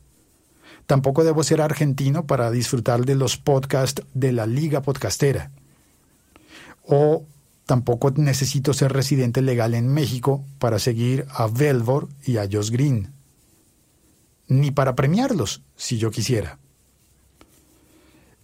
Tampoco 0.87 1.25
debo 1.25 1.43
ser 1.43 1.61
argentino 1.61 2.26
para 2.26 2.50
disfrutar 2.50 3.05
de 3.05 3.16
los 3.16 3.37
podcasts 3.37 4.05
de 4.14 4.33
la 4.33 4.47
Liga 4.47 4.83
Podcastera. 4.83 5.50
O 6.87 7.25
tampoco 7.64 8.12
necesito 8.12 8.73
ser 8.73 8.93
residente 8.93 9.43
legal 9.43 9.75
en 9.75 9.88
México 9.88 10.45
para 10.61 10.78
seguir 10.78 11.26
a 11.31 11.49
Velvor 11.49 12.09
y 12.25 12.37
a 12.37 12.49
Josh 12.50 12.71
Green. 12.71 13.12
Ni 14.47 14.71
para 14.71 14.95
premiarlos, 14.95 15.62
si 15.75 15.99
yo 15.99 16.12
quisiera. 16.12 16.59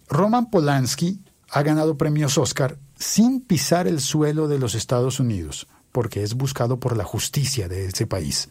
Roman 0.09 0.49
Polanski 0.49 1.21
ha 1.49 1.63
ganado 1.63 1.97
premios 1.97 2.37
Oscar 2.37 2.77
sin 2.97 3.39
pisar 3.39 3.87
el 3.87 4.01
suelo 4.01 4.49
de 4.49 4.59
los 4.59 4.75
Estados 4.75 5.21
Unidos, 5.21 5.67
porque 5.93 6.23
es 6.23 6.33
buscado 6.33 6.79
por 6.79 6.97
la 6.97 7.05
justicia 7.05 7.69
de 7.69 7.85
ese 7.85 8.05
país. 8.05 8.49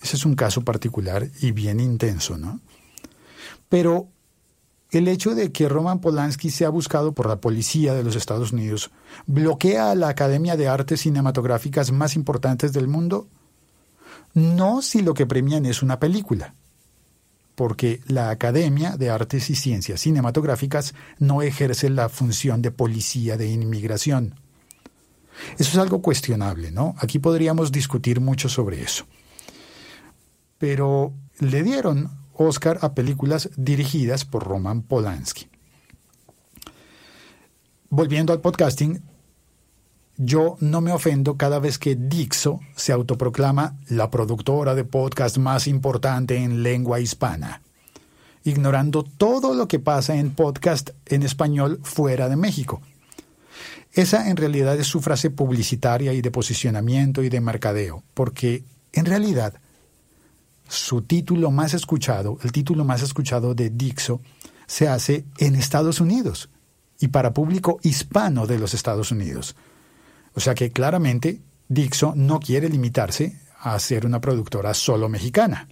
Ese 0.00 0.16
es 0.16 0.24
un 0.24 0.36
caso 0.36 0.62
particular 0.62 1.28
y 1.40 1.50
bien 1.50 1.80
intenso, 1.80 2.38
¿no? 2.38 2.60
Pero 3.70 4.08
el 4.90 5.08
hecho 5.08 5.34
de 5.34 5.52
que 5.52 5.68
Roman 5.68 6.00
Polanski 6.00 6.50
sea 6.50 6.68
buscado 6.68 7.12
por 7.12 7.28
la 7.28 7.40
policía 7.40 7.94
de 7.94 8.02
los 8.02 8.16
Estados 8.16 8.52
Unidos 8.52 8.90
bloquea 9.26 9.92
a 9.92 9.94
la 9.94 10.08
Academia 10.08 10.56
de 10.56 10.68
Artes 10.68 11.00
Cinematográficas 11.00 11.92
más 11.92 12.16
importantes 12.16 12.72
del 12.72 12.88
mundo, 12.88 13.28
no 14.34 14.82
si 14.82 15.02
lo 15.02 15.14
que 15.14 15.26
premian 15.26 15.64
es 15.64 15.82
una 15.82 16.00
película, 16.00 16.54
porque 17.54 18.00
la 18.06 18.30
Academia 18.30 18.96
de 18.96 19.10
Artes 19.10 19.48
y 19.50 19.54
Ciencias 19.54 20.00
Cinematográficas 20.00 20.94
no 21.18 21.40
ejerce 21.40 21.88
la 21.88 22.08
función 22.08 22.60
de 22.62 22.72
policía 22.72 23.36
de 23.36 23.48
inmigración. 23.48 24.34
Eso 25.56 25.70
es 25.70 25.78
algo 25.78 26.02
cuestionable, 26.02 26.72
¿no? 26.72 26.96
Aquí 26.98 27.20
podríamos 27.20 27.70
discutir 27.70 28.20
mucho 28.20 28.48
sobre 28.48 28.82
eso. 28.82 29.06
Pero 30.58 31.14
le 31.38 31.62
dieron 31.62 32.19
Oscar 32.42 32.78
a 32.80 32.94
películas 32.94 33.50
dirigidas 33.54 34.24
por 34.24 34.44
Roman 34.44 34.80
Polanski. 34.80 35.46
Volviendo 37.90 38.32
al 38.32 38.40
podcasting, 38.40 39.02
yo 40.16 40.56
no 40.60 40.80
me 40.80 40.90
ofendo 40.90 41.36
cada 41.36 41.58
vez 41.58 41.78
que 41.78 41.96
Dixo 41.96 42.60
se 42.74 42.92
autoproclama 42.92 43.76
la 43.88 44.10
productora 44.10 44.74
de 44.74 44.84
podcast 44.84 45.36
más 45.36 45.66
importante 45.66 46.38
en 46.38 46.62
lengua 46.62 46.98
hispana, 46.98 47.60
ignorando 48.42 49.02
todo 49.02 49.54
lo 49.54 49.68
que 49.68 49.78
pasa 49.78 50.16
en 50.16 50.34
podcast 50.34 50.90
en 51.04 51.22
español 51.22 51.78
fuera 51.82 52.30
de 52.30 52.36
México. 52.36 52.80
Esa 53.92 54.30
en 54.30 54.38
realidad 54.38 54.80
es 54.80 54.86
su 54.86 55.02
frase 55.02 55.28
publicitaria 55.28 56.14
y 56.14 56.22
de 56.22 56.30
posicionamiento 56.30 57.22
y 57.22 57.28
de 57.28 57.42
mercadeo, 57.42 58.02
porque 58.14 58.64
en 58.94 59.04
realidad 59.04 59.60
su 60.70 61.02
título 61.02 61.50
más 61.50 61.74
escuchado, 61.74 62.38
el 62.44 62.52
título 62.52 62.84
más 62.84 63.02
escuchado 63.02 63.54
de 63.54 63.70
Dixo, 63.70 64.20
se 64.68 64.88
hace 64.88 65.24
en 65.38 65.56
Estados 65.56 66.00
Unidos 66.00 66.48
y 67.00 67.08
para 67.08 67.34
público 67.34 67.80
hispano 67.82 68.46
de 68.46 68.58
los 68.58 68.72
Estados 68.72 69.10
Unidos. 69.10 69.56
O 70.34 70.40
sea 70.40 70.54
que 70.54 70.70
claramente 70.70 71.42
Dixo 71.68 72.14
no 72.14 72.38
quiere 72.38 72.68
limitarse 72.68 73.40
a 73.58 73.76
ser 73.80 74.06
una 74.06 74.20
productora 74.20 74.72
solo 74.72 75.08
mexicana. 75.08 75.68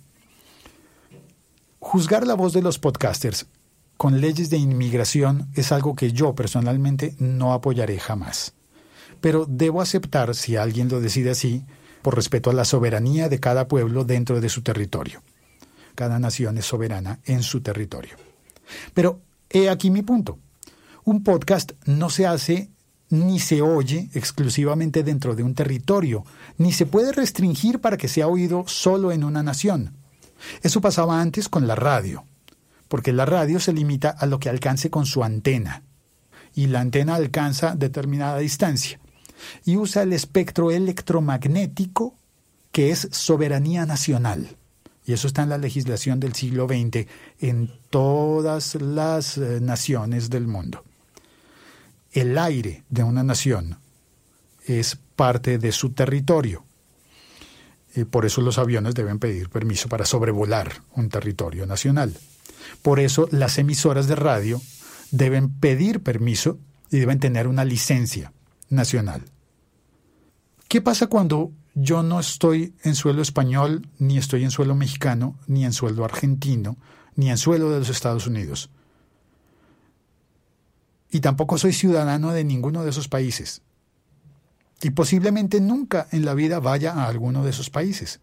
Juzgar 1.79 2.27
la 2.27 2.35
voz 2.35 2.53
de 2.53 2.63
los 2.63 2.81
podcasters 2.81 3.47
con 3.97 4.21
leyes 4.21 4.51
de 4.51 4.57
inmigración 4.57 5.49
es 5.55 5.71
algo 5.71 5.95
que 5.95 6.13
yo 6.13 6.35
personalmente 6.35 7.15
no 7.19 7.53
apoyaré 7.53 8.01
jamás. 8.01 8.55
Pero 9.21 9.47
debo 9.49 9.81
aceptar, 9.81 10.35
si 10.35 10.57
alguien 10.57 10.89
lo 10.89 11.01
decide 11.01 11.31
así, 11.31 11.65
por 12.09 12.17
respeto 12.17 12.49
a 12.49 12.55
la 12.55 12.65
soberanía 12.65 13.29
de 13.29 13.39
cada 13.39 13.69
pueblo 13.69 14.03
dentro 14.03 14.41
de 14.41 14.49
su 14.49 14.63
territorio. 14.63 15.23
Cada 15.95 16.19
nación 16.19 16.57
es 16.57 16.65
soberana 16.65 17.21
en 17.27 17.43
su 17.43 17.61
territorio. 17.61 18.17
Pero 18.95 19.21
he 19.51 19.69
aquí 19.69 19.91
mi 19.91 20.01
punto. 20.01 20.39
Un 21.05 21.23
podcast 21.23 21.73
no 21.85 22.09
se 22.09 22.27
hace 22.27 22.71
ni 23.11 23.41
se 23.41 23.61
oye 23.61 24.09
exclusivamente 24.15 25.03
dentro 25.03 25.35
de 25.35 25.43
un 25.43 25.55
territorio, 25.55 26.25
ni 26.57 26.73
se 26.73 26.87
puede 26.87 27.13
restringir 27.13 27.79
para 27.83 27.99
que 27.99 28.09
sea 28.09 28.27
oído 28.27 28.65
solo 28.67 29.13
en 29.13 29.23
una 29.23 29.43
nación. 29.43 29.93
Eso 30.63 30.81
pasaba 30.81 31.21
antes 31.21 31.51
con 31.51 31.67
la 31.67 31.75
radio, 31.75 32.25
porque 32.89 33.13
la 33.13 33.27
radio 33.27 33.61
se 33.61 33.75
limita 33.75 34.09
a 34.09 34.25
lo 34.25 34.41
que 34.41 34.49
alcance 34.49 34.89
con 34.89 35.05
su 35.05 35.23
antena, 35.25 35.83
y 36.55 36.69
la 36.69 36.81
antena 36.81 37.17
alcanza 37.17 37.75
determinada 37.77 38.39
distancia 38.39 38.99
y 39.65 39.77
usa 39.77 40.03
el 40.03 40.13
espectro 40.13 40.71
electromagnético 40.71 42.15
que 42.73 42.91
es 42.91 43.09
soberanía 43.13 43.87
nacional. 43.87 44.57
Y 45.05 45.13
eso 45.15 45.27
está 45.27 45.43
en 45.43 45.49
la 45.49 45.59
legislación 45.59 46.21
del 46.21 46.35
siglo 46.35 46.67
XX 46.67 47.07
en 47.41 47.73
todas 47.91 48.75
las 48.75 49.39
eh, 49.39 49.59
naciones 49.61 50.29
del 50.29 50.47
mundo. 50.47 50.85
El 52.13 52.37
aire 52.37 52.85
de 52.91 53.03
una 53.03 53.23
nación 53.23 53.79
es 54.67 54.99
parte 55.17 55.59
de 55.59 55.73
su 55.73 55.91
territorio. 55.91 56.65
Y 57.95 58.05
por 58.05 58.27
eso 58.27 58.43
los 58.43 58.59
aviones 58.59 58.95
deben 58.95 59.19
pedir 59.19 59.49
permiso 59.49 59.89
para 59.89 60.05
sobrevolar 60.05 60.83
un 60.95 61.09
territorio 61.09 61.67
nacional. 61.67 62.15
Por 62.83 63.01
eso 63.01 63.29
las 63.33 63.59
emisoras 63.59 64.09
de 64.09 64.15
radio 64.15 64.61
deben 65.11 65.49
pedir 65.59 66.03
permiso 66.03 66.59
y 66.91 66.99
deben 66.99 67.19
tener 67.19 67.49
una 67.49 67.65
licencia 67.65 68.33
nacional. 68.69 69.23
¿Qué 70.69 70.83
pasa 70.83 71.07
cuando 71.07 71.53
yo 71.75 72.03
no 72.03 72.21
estoy 72.21 72.75
en 72.83 72.95
suelo 72.95 73.23
español, 73.23 73.89
ni 73.99 74.19
estoy 74.19 74.45
en 74.45 74.51
suelo 74.51 74.75
mexicano, 74.75 75.39
ni 75.47 75.65
en 75.65 75.73
suelo 75.73 76.05
argentino, 76.05 76.77
ni 77.17 77.31
en 77.31 77.39
suelo 77.39 77.71
de 77.71 77.79
los 77.79 77.89
Estados 77.89 78.27
Unidos? 78.27 78.71
Y 81.11 81.21
tampoco 81.21 81.57
soy 81.57 81.73
ciudadano 81.73 82.33
de 82.33 82.45
ninguno 82.45 82.85
de 82.85 82.91
esos 82.91 83.09
países. 83.09 83.63
Y 84.83 84.91
posiblemente 84.91 85.61
nunca 85.61 86.07
en 86.13 86.25
la 86.25 86.35
vida 86.35 86.61
vaya 86.61 86.93
a 86.93 87.09
alguno 87.09 87.45
de 87.45 87.51
esos 87.51 87.71
países. 87.71 88.21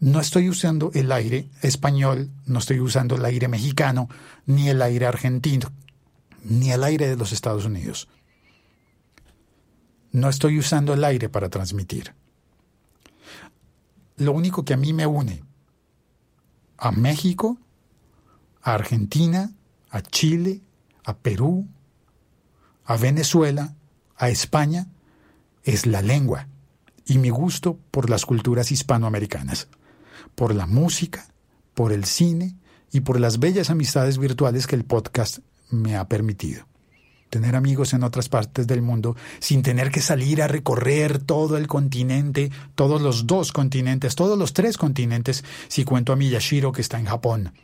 No 0.00 0.20
estoy 0.20 0.48
usando 0.48 0.90
el 0.94 1.12
aire 1.12 1.48
español, 1.60 2.30
no 2.46 2.58
estoy 2.58 2.80
usando 2.80 3.14
el 3.14 3.24
aire 3.24 3.46
mexicano, 3.46 4.08
ni 4.46 4.68
el 4.68 4.82
aire 4.82 5.06
argentino, 5.06 5.70
ni 6.42 6.72
el 6.72 6.82
aire 6.82 7.08
de 7.08 7.16
los 7.16 7.30
Estados 7.30 7.66
Unidos. 7.66 8.08
No 10.12 10.28
estoy 10.28 10.58
usando 10.58 10.92
el 10.92 11.04
aire 11.04 11.30
para 11.30 11.48
transmitir. 11.48 12.14
Lo 14.16 14.32
único 14.32 14.62
que 14.64 14.74
a 14.74 14.76
mí 14.76 14.92
me 14.92 15.06
une 15.06 15.42
a 16.76 16.92
México, 16.92 17.58
a 18.60 18.74
Argentina, 18.74 19.52
a 19.88 20.02
Chile, 20.02 20.60
a 21.04 21.16
Perú, 21.16 21.66
a 22.84 22.96
Venezuela, 22.96 23.74
a 24.16 24.28
España, 24.28 24.88
es 25.64 25.86
la 25.86 26.02
lengua 26.02 26.48
y 27.06 27.18
mi 27.18 27.30
gusto 27.30 27.78
por 27.90 28.10
las 28.10 28.26
culturas 28.26 28.70
hispanoamericanas, 28.70 29.68
por 30.34 30.54
la 30.54 30.66
música, 30.66 31.26
por 31.72 31.92
el 31.92 32.04
cine 32.04 32.56
y 32.90 33.00
por 33.00 33.18
las 33.18 33.38
bellas 33.38 33.70
amistades 33.70 34.18
virtuales 34.18 34.66
que 34.66 34.76
el 34.76 34.84
podcast 34.84 35.38
me 35.70 35.96
ha 35.96 36.06
permitido 36.06 36.71
tener 37.32 37.56
amigos 37.56 37.94
en 37.94 38.02
otras 38.02 38.28
partes 38.28 38.66
del 38.66 38.82
mundo 38.82 39.16
sin 39.40 39.62
tener 39.62 39.90
que 39.90 40.02
salir 40.02 40.42
a 40.42 40.48
recorrer 40.48 41.18
todo 41.18 41.56
el 41.56 41.66
continente, 41.66 42.52
todos 42.74 43.00
los 43.00 43.26
dos 43.26 43.52
continentes, 43.52 44.14
todos 44.14 44.38
los 44.38 44.52
tres 44.52 44.76
continentes, 44.76 45.42
si 45.68 45.82
cuento 45.82 46.12
a 46.12 46.16
Miyashiro 46.16 46.72
que 46.72 46.82
está 46.82 46.98
en 46.98 47.06
Japón. 47.06 47.54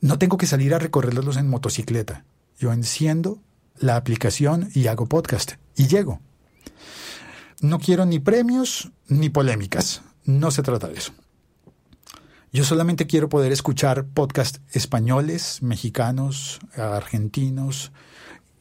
No 0.00 0.16
tengo 0.16 0.36
que 0.36 0.46
salir 0.46 0.74
a 0.74 0.78
recorrerlos 0.78 1.38
en 1.38 1.50
motocicleta. 1.50 2.24
Yo 2.56 2.72
enciendo 2.72 3.40
la 3.78 3.96
aplicación 3.96 4.68
y 4.74 4.86
hago 4.86 5.06
podcast 5.06 5.54
y 5.74 5.88
llego. 5.88 6.20
No 7.60 7.80
quiero 7.80 8.06
ni 8.06 8.20
premios 8.20 8.92
ni 9.08 9.28
polémicas. 9.28 10.02
No 10.24 10.52
se 10.52 10.62
trata 10.62 10.86
de 10.86 10.98
eso. 10.98 11.12
Yo 12.52 12.62
solamente 12.62 13.08
quiero 13.08 13.28
poder 13.28 13.50
escuchar 13.50 14.04
podcast 14.04 14.58
españoles, 14.72 15.62
mexicanos, 15.62 16.60
argentinos, 16.76 17.90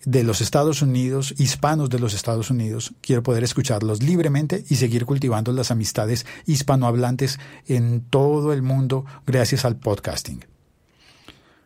de 0.05 0.23
los 0.23 0.41
Estados 0.41 0.81
Unidos, 0.81 1.35
hispanos 1.37 1.89
de 1.89 1.99
los 1.99 2.13
Estados 2.13 2.49
Unidos, 2.49 2.93
quiero 3.01 3.23
poder 3.23 3.43
escucharlos 3.43 4.01
libremente 4.01 4.63
y 4.69 4.75
seguir 4.75 5.05
cultivando 5.05 5.51
las 5.51 5.71
amistades 5.71 6.25
hispanohablantes 6.45 7.39
en 7.67 8.01
todo 8.01 8.53
el 8.53 8.61
mundo 8.61 9.05
gracias 9.25 9.65
al 9.65 9.75
podcasting. 9.75 10.45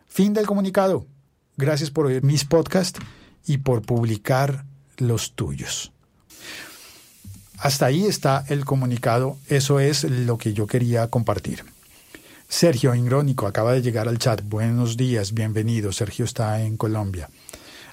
Fin 0.08 0.34
del 0.34 0.46
comunicado. 0.46 1.06
Gracias 1.58 1.92
por 1.92 2.06
oír 2.08 2.24
mis 2.24 2.46
podcasts 2.46 3.00
y 3.46 3.58
por 3.60 3.82
publicar 3.82 4.66
los 4.98 5.34
tuyos. 5.34 5.92
Hasta 7.58 7.86
ahí 7.86 8.06
está 8.06 8.44
el 8.50 8.66
comunicado. 8.66 9.38
Eso 9.48 9.80
es 9.80 10.04
lo 10.04 10.38
que 10.38 10.54
yo 10.54 10.68
quería 10.68 11.10
compartir. 11.10 11.64
Sergio 12.48 12.94
Ingrónico 12.94 13.48
acaba 13.48 13.74
de 13.74 13.82
llegar 13.82 14.08
al 14.08 14.20
chat. 14.20 14.42
Buenos 14.44 14.98
días, 14.98 15.34
bienvenido. 15.34 15.92
Sergio 15.92 16.26
está 16.26 16.62
en 16.62 16.78
Colombia. 16.78 17.30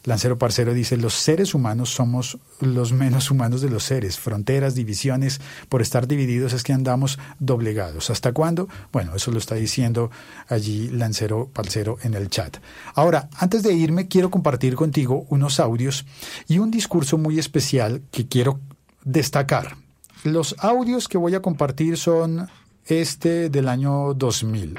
Lancero 0.05 0.37
Parcero 0.37 0.75
dice, 0.75 0.97
los 0.97 1.15
seres 1.15 1.55
humanos 1.55 1.91
somos 1.91 2.39
los 2.61 2.93
menos 2.93 3.31
humanos 3.31 3.61
de 3.61 3.71
los 3.71 3.85
seres. 3.85 4.19
Fronteras, 4.19 4.75
divisiones, 4.75 5.41
por 5.69 5.81
estar 5.81 6.09
divididos 6.09 6.53
es 6.53 6.63
que 6.63 6.73
andamos 6.73 7.19
doblegados. 7.39 8.11
¿Hasta 8.11 8.33
cuándo? 8.33 8.69
Bueno, 8.93 9.15
eso 9.15 9.31
lo 9.31 9.39
está 9.39 9.55
diciendo 9.55 10.11
allí 10.49 10.89
Lancero 10.89 11.51
Parcero 11.53 11.99
en 12.03 12.15
el 12.15 12.31
chat. 12.31 12.57
Ahora, 12.95 13.29
antes 13.39 13.63
de 13.63 13.73
irme, 13.73 14.09
quiero 14.09 14.31
compartir 14.31 14.75
contigo 14.75 15.25
unos 15.29 15.61
audios 15.61 16.05
y 16.49 16.59
un 16.59 16.71
discurso 16.71 17.17
muy 17.17 17.39
especial 17.39 18.03
que 18.11 18.27
quiero 18.27 18.59
destacar. 19.05 19.77
Los 20.25 20.57
audios 20.59 21.09
que 21.09 21.19
voy 21.19 21.35
a 21.35 21.43
compartir 21.43 21.97
son 21.97 22.49
este 22.87 23.51
del 23.51 23.69
año 23.69 24.15
2000. 24.15 24.79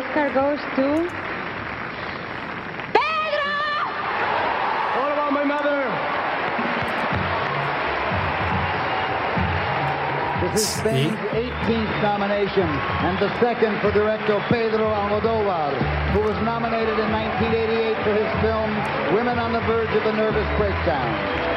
Oscar 0.00 0.32
goes 0.32 0.58
to 0.76 0.86
Pedro! 2.96 3.52
What 4.96 5.12
about 5.12 5.32
my 5.32 5.44
mother? 5.44 5.84
This 10.40 10.62
is 10.62 10.68
Spain's 10.68 11.18
18th 11.36 12.02
nomination 12.02 12.62
and 12.62 13.18
the 13.18 13.28
second 13.40 13.78
for 13.80 13.92
director 13.92 14.42
Pedro 14.48 14.88
Almodovar, 14.88 15.76
who 16.12 16.20
was 16.20 16.36
nominated 16.44 16.98
in 16.98 17.12
1988 17.12 17.96
for 18.02 18.14
his 18.14 18.40
film 18.40 18.70
Women 19.14 19.38
on 19.38 19.52
the 19.52 19.60
Verge 19.60 19.94
of 19.96 20.06
a 20.06 20.12
Nervous 20.16 20.48
Breakdown. 20.56 21.49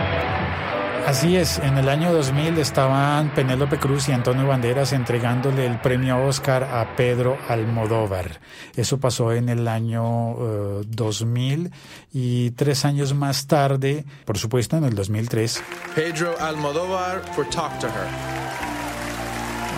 Así 1.06 1.36
es, 1.36 1.60
en 1.60 1.78
el 1.78 1.90
año 1.90 2.14
2000 2.14 2.58
estaban 2.58 3.34
Penélope 3.34 3.78
Cruz 3.78 4.08
y 4.08 4.14
Antonio 4.14 4.48
Banderas 4.48 4.94
entregándole 4.94 5.66
el 5.66 5.80
premio 5.80 6.24
Oscar 6.26 6.64
a 6.64 6.96
Pedro 6.96 7.38
Almodóvar. 7.50 8.40
Eso 8.76 9.00
pasó 9.00 9.34
en 9.34 9.50
el 9.50 9.68
año 9.68 10.32
eh, 10.32 10.84
2000 10.88 11.72
y 12.14 12.52
tres 12.52 12.86
años 12.86 13.14
más 13.14 13.48
tarde, 13.48 14.06
por 14.26 14.38
supuesto 14.38 14.78
en 14.78 14.86
el 14.86 14.96
2003, 14.96 15.62
Pedro 15.94 16.40
Almodóvar 16.40 17.22
for 17.36 17.46
Talk 17.50 17.78
to 17.80 17.88
Her. 17.88 18.08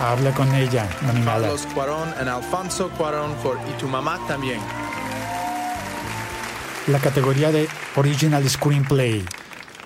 habla 0.00 0.30
con 0.32 0.54
ella, 0.54 0.88
nominada. 1.02 1.40
Carlos 1.40 1.66
Cuarón 1.74 2.14
and 2.20 2.28
Alfonso 2.28 2.88
Cuarón 2.96 3.34
for 3.42 3.58
Y 3.68 3.80
tu 3.80 3.88
mamá 3.88 4.18
también. 4.28 4.60
La 6.86 7.00
categoría 7.00 7.50
de 7.50 7.68
Original 7.96 8.48
Screenplay. 8.48 9.24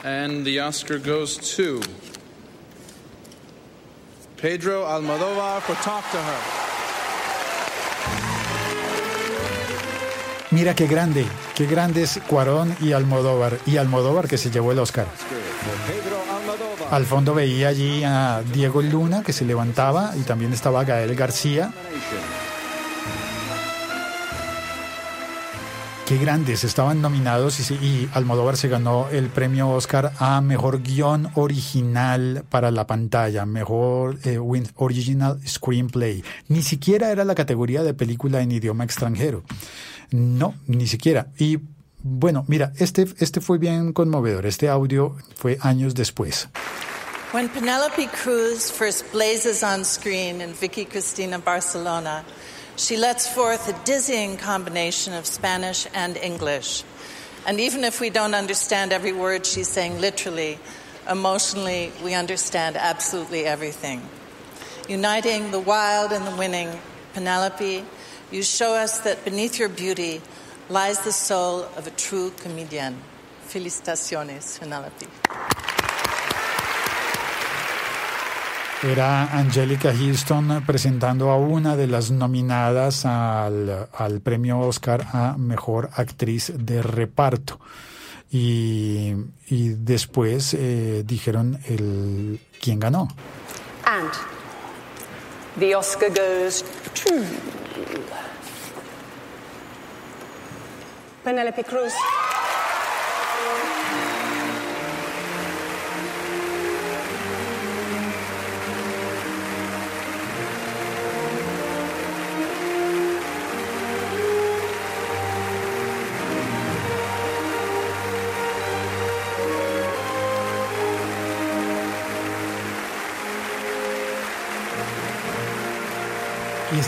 And 0.03 0.47
the 0.47 0.61
Oscar 0.61 0.99
goes 0.99 1.37
to 1.57 1.81
Pedro 4.39 4.87
Almodóvar 4.87 5.61
for 5.61 5.75
Talk 5.83 6.11
to 6.13 6.17
Her. 6.17 6.41
Mira 10.53 10.75
qué 10.75 10.87
grande, 10.87 11.27
qué 11.55 11.67
grandes 11.67 12.19
Cuarón 12.27 12.75
y 12.81 12.93
Almodóvar. 12.93 13.59
Y 13.67 13.77
Almodóvar 13.77 14.27
que 14.27 14.39
se 14.39 14.51
llevó 14.51 14.73
el 14.73 14.79
Oscar. 14.79 15.07
Al 16.91 17.05
fondo 17.05 17.35
veía 17.35 17.69
allí 17.69 18.03
a 18.03 18.43
Diego 18.55 18.81
Luna 18.81 19.23
que 19.23 19.35
se 19.35 19.45
levantaba 19.45 20.13
y 20.17 20.23
también 20.23 20.55
estaba 20.55 20.83
Gael 20.85 21.15
García. 21.15 21.73
Qué 26.11 26.19
grandes, 26.19 26.65
estaban 26.65 27.01
nominados 27.01 27.71
y, 27.71 27.75
y 27.75 28.11
Almodóvar 28.13 28.57
se 28.57 28.67
ganó 28.67 29.07
el 29.13 29.29
premio 29.29 29.69
Oscar 29.69 30.11
a 30.19 30.41
mejor 30.41 30.83
guion 30.83 31.31
original 31.37 32.45
para 32.49 32.73
la 32.73 32.85
pantalla, 32.89 33.47
mejor 33.47 34.19
eh, 34.25 34.41
original 34.75 35.39
screenplay. 35.47 36.25
Ni 36.49 36.63
siquiera 36.63 37.13
era 37.13 37.25
la 37.25 37.37
categoría 37.37 37.85
de 37.85 37.95
película 37.95 38.41
en 38.41 38.51
idioma 38.51 38.83
extranjero. 38.83 39.45
No, 40.11 40.57
ni 40.67 40.89
siquiera. 40.89 41.29
Y 41.39 41.61
bueno, 42.03 42.45
mira, 42.49 42.73
este, 42.79 43.07
este 43.21 43.41
fue 43.41 43.59
bien 43.59 43.93
conmovedor. 43.93 44.47
Este 44.47 44.69
audio 44.69 45.17
fue 45.37 45.59
años 45.61 45.95
después. 45.95 46.49
When 47.33 47.49
Penelope 47.51 48.09
Cruz 48.09 48.73
first 48.73 49.05
blazes 49.13 49.63
on 49.63 49.85
screen 49.85 50.41
in 50.41 50.57
Vicky 50.61 50.87
Cristina 50.87 51.39
Barcelona, 51.39 52.25
she 52.81 52.97
lets 52.97 53.29
forth 53.29 53.69
a 53.69 53.85
dizzying 53.85 54.39
combination 54.39 55.13
of 55.13 55.27
Spanish 55.27 55.87
and 55.93 56.17
English. 56.17 56.83
And 57.47 57.61
even 57.61 57.85
if 57.85 58.01
we 58.01 58.09
don't 58.09 58.35
understand 58.35 58.91
every 58.91 59.13
word 59.13 59.45
she's 59.45 59.69
saying 59.69 60.01
literally, 60.01 60.59
emotionally, 61.09 61.93
we 62.03 62.15
understand 62.15 62.79
absolutely 62.79 63.45
everything. 63.45 64.01
Uniting 64.89 65.51
the 65.51 65.61
wild 65.61 66.11
and 66.11 66.27
the 66.27 66.35
winning, 66.37 66.71
Penelope, 67.13 67.85
you 68.31 68.43
show 68.43 68.75
us 68.75 69.01
that 69.01 69.27
beneath 69.27 69.59
your 69.59 69.69
beauty 69.69 70.23
lies 70.71 71.01
the 71.01 71.13
soul 71.13 71.65
of 71.77 71.87
a 71.87 71.91
true 71.91 72.31
comedian. 72.39 72.97
Felicitaciones, 73.47 74.59
Penelope. 74.59 75.70
Era 78.83 79.25
Angelica 79.37 79.93
Houston 79.95 80.65
presentando 80.67 81.31
a 81.31 81.37
una 81.37 81.77
de 81.77 81.87
las 81.87 82.11
nominadas 82.11 83.05
al, 83.05 83.91
al 83.93 84.21
premio 84.23 84.59
Oscar 84.59 85.07
a 85.13 85.37
Mejor 85.37 85.91
Actriz 85.95 86.51
de 86.57 86.83
Reparto. 86.83 87.61
Y, 88.31 89.13
y 89.49 89.69
después 89.71 90.55
eh, 90.55 91.03
dijeron 91.05 91.59
el 91.67 92.41
quién 92.59 92.81
ganó. 92.81 93.09
And 93.85 94.11
the 95.59 95.77
Oscar 95.77 96.09
goes 96.09 96.65
to 96.95 97.11
Penelope 101.23 101.65
Cruz. 101.65 101.93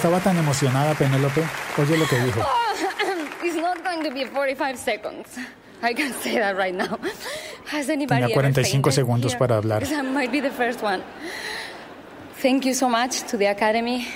Estaba 0.03 0.19
tan 0.19 0.37
emocionada 0.37 0.95
Penélope. 0.95 1.45
Oye 1.79 1.97
lo 1.97 2.07
que 2.09 2.19
dijo. 2.19 2.41
it's 3.45 3.55
not 3.55 3.85
going 3.85 4.03
to 4.03 4.11
be 4.11 4.25
45 4.25 4.77
seconds. 4.77 5.38
I 5.81 5.95
can 5.95 6.12
say 6.15 6.38
that 6.41 6.57
right 6.57 6.75
now. 6.75 6.99
Has 7.71 7.88
anybody 7.88 8.23
Tenía 8.23 8.35
ever 8.35 8.53
45 8.53 8.67
fainted 8.67 8.93
segundos 8.93 9.31
here? 9.31 9.38
para 9.38 9.55
hablar. 9.59 9.85
I 9.85 10.03
might 10.03 10.33
be 10.33 10.41
the 10.41 10.51
first 10.51 10.83
one. 10.83 11.05
Thank 12.43 12.65
you 12.65 12.75
so 12.75 12.88
much 12.88 13.23
to 13.31 13.37
the 13.37 13.47
Academy. 13.47 14.09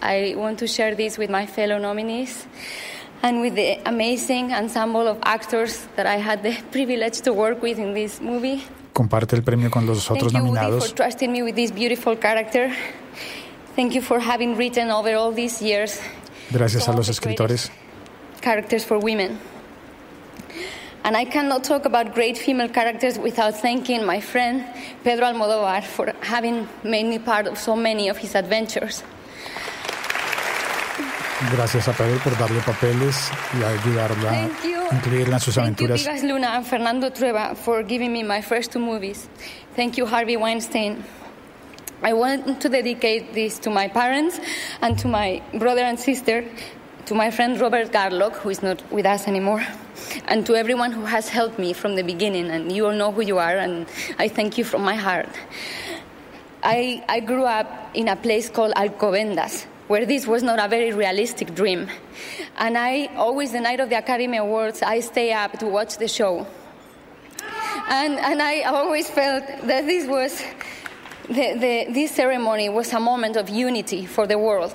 I 0.00 0.32
want 0.34 0.60
to 0.60 0.66
share 0.66 0.94
this 0.94 1.18
with 1.18 1.28
my 1.28 1.44
fellow 1.44 1.78
nominees 1.78 2.46
and 3.22 3.42
with 3.42 3.54
the 3.54 3.80
amazing 3.84 4.50
ensemble 4.54 5.06
of 5.06 5.18
actors 5.24 5.86
that 5.96 6.06
I 6.06 6.16
had 6.16 6.42
the 6.42 6.56
privilege 6.72 7.20
to 7.20 7.34
work 7.34 7.60
with 7.60 7.78
in 7.78 7.92
this 7.92 8.18
movie. 8.18 8.64
Comparte 8.94 9.36
el 9.36 9.42
premio 9.42 9.70
con 9.70 9.84
los 9.84 10.10
otros 10.10 10.32
Thank 10.32 10.42
you, 10.42 10.52
Woody, 10.52 10.58
nominados. 10.58 10.88
for 10.88 10.96
trusting 10.96 11.30
me 11.30 11.42
with 11.42 11.54
this 11.54 11.70
beautiful 11.70 12.16
character. 12.16 12.72
Thank 13.76 13.94
you 13.94 14.02
for 14.02 14.20
having 14.20 14.56
written 14.56 14.90
over 14.90 15.14
all 15.16 15.32
these 15.32 15.60
years 15.60 16.00
Gracias 16.52 16.86
a 16.88 16.92
los 16.92 17.08
escritores. 17.08 17.70
characters 18.40 18.84
for 18.84 18.98
women. 18.98 19.38
And 21.02 21.16
I 21.16 21.24
cannot 21.26 21.64
talk 21.64 21.84
about 21.84 22.14
great 22.14 22.38
female 22.38 22.68
characters 22.68 23.18
without 23.18 23.54
thanking 23.60 24.06
my 24.06 24.20
friend 24.20 24.64
Pedro 25.02 25.26
Almodovar 25.26 25.82
for 25.84 26.12
having 26.22 26.66
made 26.82 27.04
me 27.06 27.18
part 27.18 27.46
of 27.46 27.58
so 27.58 27.76
many 27.76 28.08
of 28.08 28.16
his 28.18 28.34
adventures. 28.34 29.02
Gracias 31.50 31.88
a 31.88 31.92
Pedro 31.92 32.18
por 32.20 32.32
darle 32.38 32.60
papeles 32.60 33.30
y 33.52 33.62
ayudarla 33.62 34.30
a 34.90 34.94
incluirla 34.94 35.34
en 35.34 35.40
sus 35.40 35.56
Thank 35.56 35.80
you, 35.80 35.86
aventuras. 35.88 36.00
Vigas 36.06 36.22
Luna 36.22 36.48
and 36.56 36.66
Fernando 36.66 37.10
Trueba, 37.10 37.54
for 37.56 37.82
giving 37.82 38.12
me 38.12 38.22
my 38.22 38.40
first 38.40 38.72
two 38.72 38.78
movies. 38.78 39.28
Thank 39.76 39.98
you, 39.98 40.06
Harvey 40.06 40.36
Weinstein. 40.38 41.04
I 42.04 42.12
want 42.12 42.60
to 42.60 42.68
dedicate 42.68 43.32
this 43.32 43.58
to 43.60 43.70
my 43.70 43.88
parents 43.88 44.38
and 44.82 44.98
to 44.98 45.08
my 45.08 45.40
brother 45.54 45.80
and 45.80 45.98
sister, 45.98 46.44
to 47.06 47.14
my 47.14 47.30
friend 47.30 47.58
Robert 47.58 47.92
Garlock, 47.92 48.34
who 48.34 48.50
is 48.50 48.62
not 48.62 48.82
with 48.92 49.06
us 49.06 49.26
anymore, 49.26 49.64
and 50.26 50.44
to 50.44 50.54
everyone 50.54 50.92
who 50.92 51.06
has 51.06 51.30
helped 51.30 51.58
me 51.58 51.72
from 51.72 51.96
the 51.96 52.02
beginning. 52.02 52.50
And 52.50 52.70
you 52.70 52.84
all 52.84 52.92
know 52.92 53.10
who 53.10 53.22
you 53.22 53.38
are, 53.38 53.56
and 53.56 53.86
I 54.18 54.28
thank 54.28 54.58
you 54.58 54.64
from 54.64 54.82
my 54.84 54.96
heart. 54.96 55.30
I, 56.62 57.02
I 57.08 57.20
grew 57.20 57.44
up 57.44 57.68
in 57.94 58.08
a 58.08 58.16
place 58.16 58.50
called 58.50 58.74
Alcobendas, 58.74 59.64
where 59.88 60.04
this 60.04 60.26
was 60.26 60.42
not 60.42 60.58
a 60.58 60.68
very 60.68 60.92
realistic 60.92 61.54
dream. 61.54 61.88
And 62.58 62.76
I 62.76 63.06
always, 63.16 63.52
the 63.52 63.60
night 63.60 63.80
of 63.80 63.88
the 63.88 63.96
Academy 63.96 64.36
Awards, 64.36 64.82
I 64.82 65.00
stay 65.00 65.32
up 65.32 65.58
to 65.60 65.66
watch 65.66 65.96
the 65.96 66.08
show. 66.08 66.46
And, 67.88 68.18
and 68.18 68.42
I 68.42 68.62
always 68.62 69.08
felt 69.08 69.46
that 69.46 69.86
this 69.86 70.06
was 70.06 70.42
the, 71.28 71.54
the, 71.58 71.92
this 71.92 72.12
ceremony 72.12 72.68
was 72.68 72.92
a 72.92 73.00
moment 73.00 73.36
of 73.36 73.48
unity 73.48 74.06
for 74.06 74.26
the 74.26 74.38
world 74.38 74.72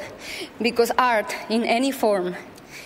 because 0.61 0.91
art 0.97 1.33
in 1.49 1.63
any 1.63 1.91
form 1.91 2.35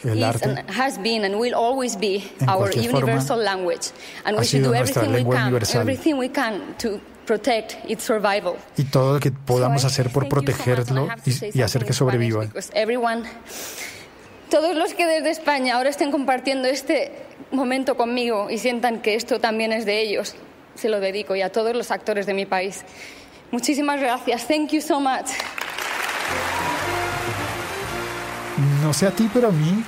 El 0.04 0.18
is 0.18 0.42
and 0.42 0.60
has 0.70 0.98
been 0.98 1.24
and 1.24 1.40
will 1.40 1.56
always 1.56 1.96
be 1.96 2.24
our 2.48 2.70
cualquier 2.70 2.92
forma, 2.92 3.00
universal 3.00 3.38
language 3.38 3.92
and 4.26 4.38
we 4.38 4.46
should 4.46 4.64
do 4.64 4.74
everything 4.74 5.12
we 5.14 5.24
can 5.24 5.48
universal. 5.48 5.82
everything 5.82 6.18
we 6.18 6.30
can 6.30 6.76
to 6.78 7.00
protect 7.26 7.78
its 7.88 8.04
survival 8.04 8.58
y 8.78 8.84
todo 8.84 9.14
lo 9.14 9.20
que 9.20 9.32
podamos 9.32 9.86
hacer 9.86 10.10
por 10.12 10.24
so 10.24 10.28
and 10.28 10.28
I 10.28 10.30
protegerlo 10.30 11.08
say 11.26 11.52
y, 11.54 11.60
y 11.60 11.62
hacer 11.62 11.86
que 11.86 11.94
sobreviva. 11.94 12.50
everyone 12.74 13.24
todos 14.50 14.76
los 14.76 14.94
que 14.94 15.08
desde 15.08 15.32
España 15.32 15.78
ahora 15.78 15.90
estén 15.90 16.12
compartiendo 16.12 16.68
este 16.68 17.12
momento 17.52 17.96
conmigo 17.98 18.52
y 18.52 18.60
sientan 18.60 19.02
que 19.02 19.16
esto 19.16 19.40
también 19.40 19.74
es 19.74 19.84
de 19.86 20.00
ellos, 20.00 20.36
se 20.76 20.90
lo 20.90 21.00
dedico 21.00 21.36
y 21.36 21.42
a 21.42 21.52
todos 21.52 21.76
los 21.76 21.90
actores 21.90 22.28
de 22.28 22.36
mi 22.36 22.46
país. 22.46 22.84
Muchísimas 23.54 24.00
gracias. 24.00 24.48
Thank 24.48 24.72
you 24.72 24.82
so 24.82 25.00
much. 25.00 25.28
No 28.82 28.92
sé 28.94 29.06
a 29.06 29.12
ti, 29.12 29.30
pero 29.32 29.50
a 29.50 29.52
mí 29.52 29.84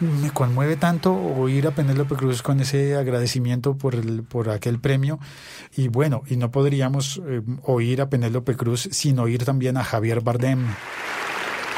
me 0.00 0.32
conmueve 0.32 0.76
tanto 0.76 1.14
oír 1.14 1.68
a 1.68 1.70
Penélope 1.70 2.16
Cruz 2.16 2.42
con 2.42 2.58
ese 2.60 2.96
agradecimiento 2.96 3.78
por, 3.78 3.94
el, 3.94 4.24
por 4.24 4.50
aquel 4.50 4.80
premio. 4.80 5.20
Y 5.76 5.86
bueno, 5.86 6.22
y 6.26 6.36
no 6.36 6.50
podríamos 6.50 7.22
eh, 7.24 7.42
oír 7.62 8.00
a 8.00 8.10
Penélope 8.10 8.56
Cruz 8.56 8.88
sin 8.90 9.20
oír 9.20 9.44
también 9.44 9.76
a 9.76 9.84
Javier 9.84 10.20
Bardem. 10.20 10.66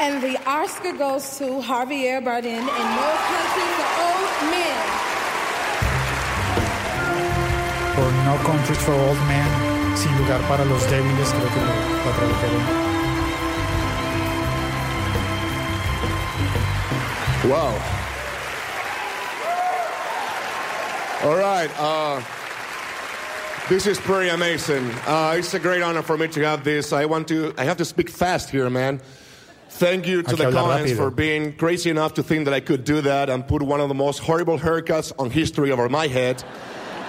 And 0.01 0.19
the 0.21 0.35
Oscar 0.49 0.93
goes 0.97 1.37
to 1.37 1.61
Javier 1.61 2.23
Bardem 2.23 2.57
in 2.57 2.65
No 2.65 3.11
Country 3.29 3.67
for 3.77 3.87
Old 4.01 4.49
Men. 4.49 5.05
Por 7.95 8.11
No 8.25 8.35
Country 8.43 8.75
for 8.75 8.93
Old 8.95 9.21
Men, 9.27 9.64
Sin 9.95 10.11
Lugar 10.17 10.41
para 10.47 10.65
los 10.65 10.83
Débiles, 10.87 11.31
creo 11.31 11.49
que 11.53 11.61
lo, 11.61 11.73
lo 12.05 12.11
tradujeron. 12.11 12.85
Wow. 17.49 17.79
All 21.23 21.37
right. 21.37 21.69
Uh, 21.79 22.21
this 23.69 23.87
is 23.87 23.99
pretty 23.99 24.29
amazing. 24.29 24.91
Uh, 25.07 25.35
it's 25.37 25.53
a 25.53 25.59
great 25.59 25.81
honor 25.81 26.01
for 26.01 26.17
me 26.17 26.27
to 26.27 26.41
have 26.41 26.63
this. 26.63 26.91
I 26.91 27.05
want 27.05 27.27
to. 27.29 27.53
I 27.57 27.63
have 27.63 27.77
to 27.77 27.85
speak 27.85 28.09
fast 28.09 28.49
here, 28.49 28.69
man. 28.69 29.01
Thank 29.69 30.07
you 30.07 30.21
to 30.23 30.35
the 30.35 30.51
Collins 30.51 30.93
for 30.93 31.11
being 31.11 31.53
crazy 31.53 31.89
enough 31.89 32.13
to 32.15 32.23
think 32.23 32.45
that 32.45 32.53
I 32.53 32.59
could 32.59 32.83
do 32.83 33.01
that 33.01 33.29
and 33.29 33.47
put 33.47 33.61
one 33.61 33.81
of 33.81 33.89
the 33.89 33.95
most 33.95 34.19
horrible 34.19 34.57
haircuts 34.57 35.11
on 35.19 35.31
history 35.31 35.71
over 35.71 35.89
my 35.89 36.07
head. 36.07 36.43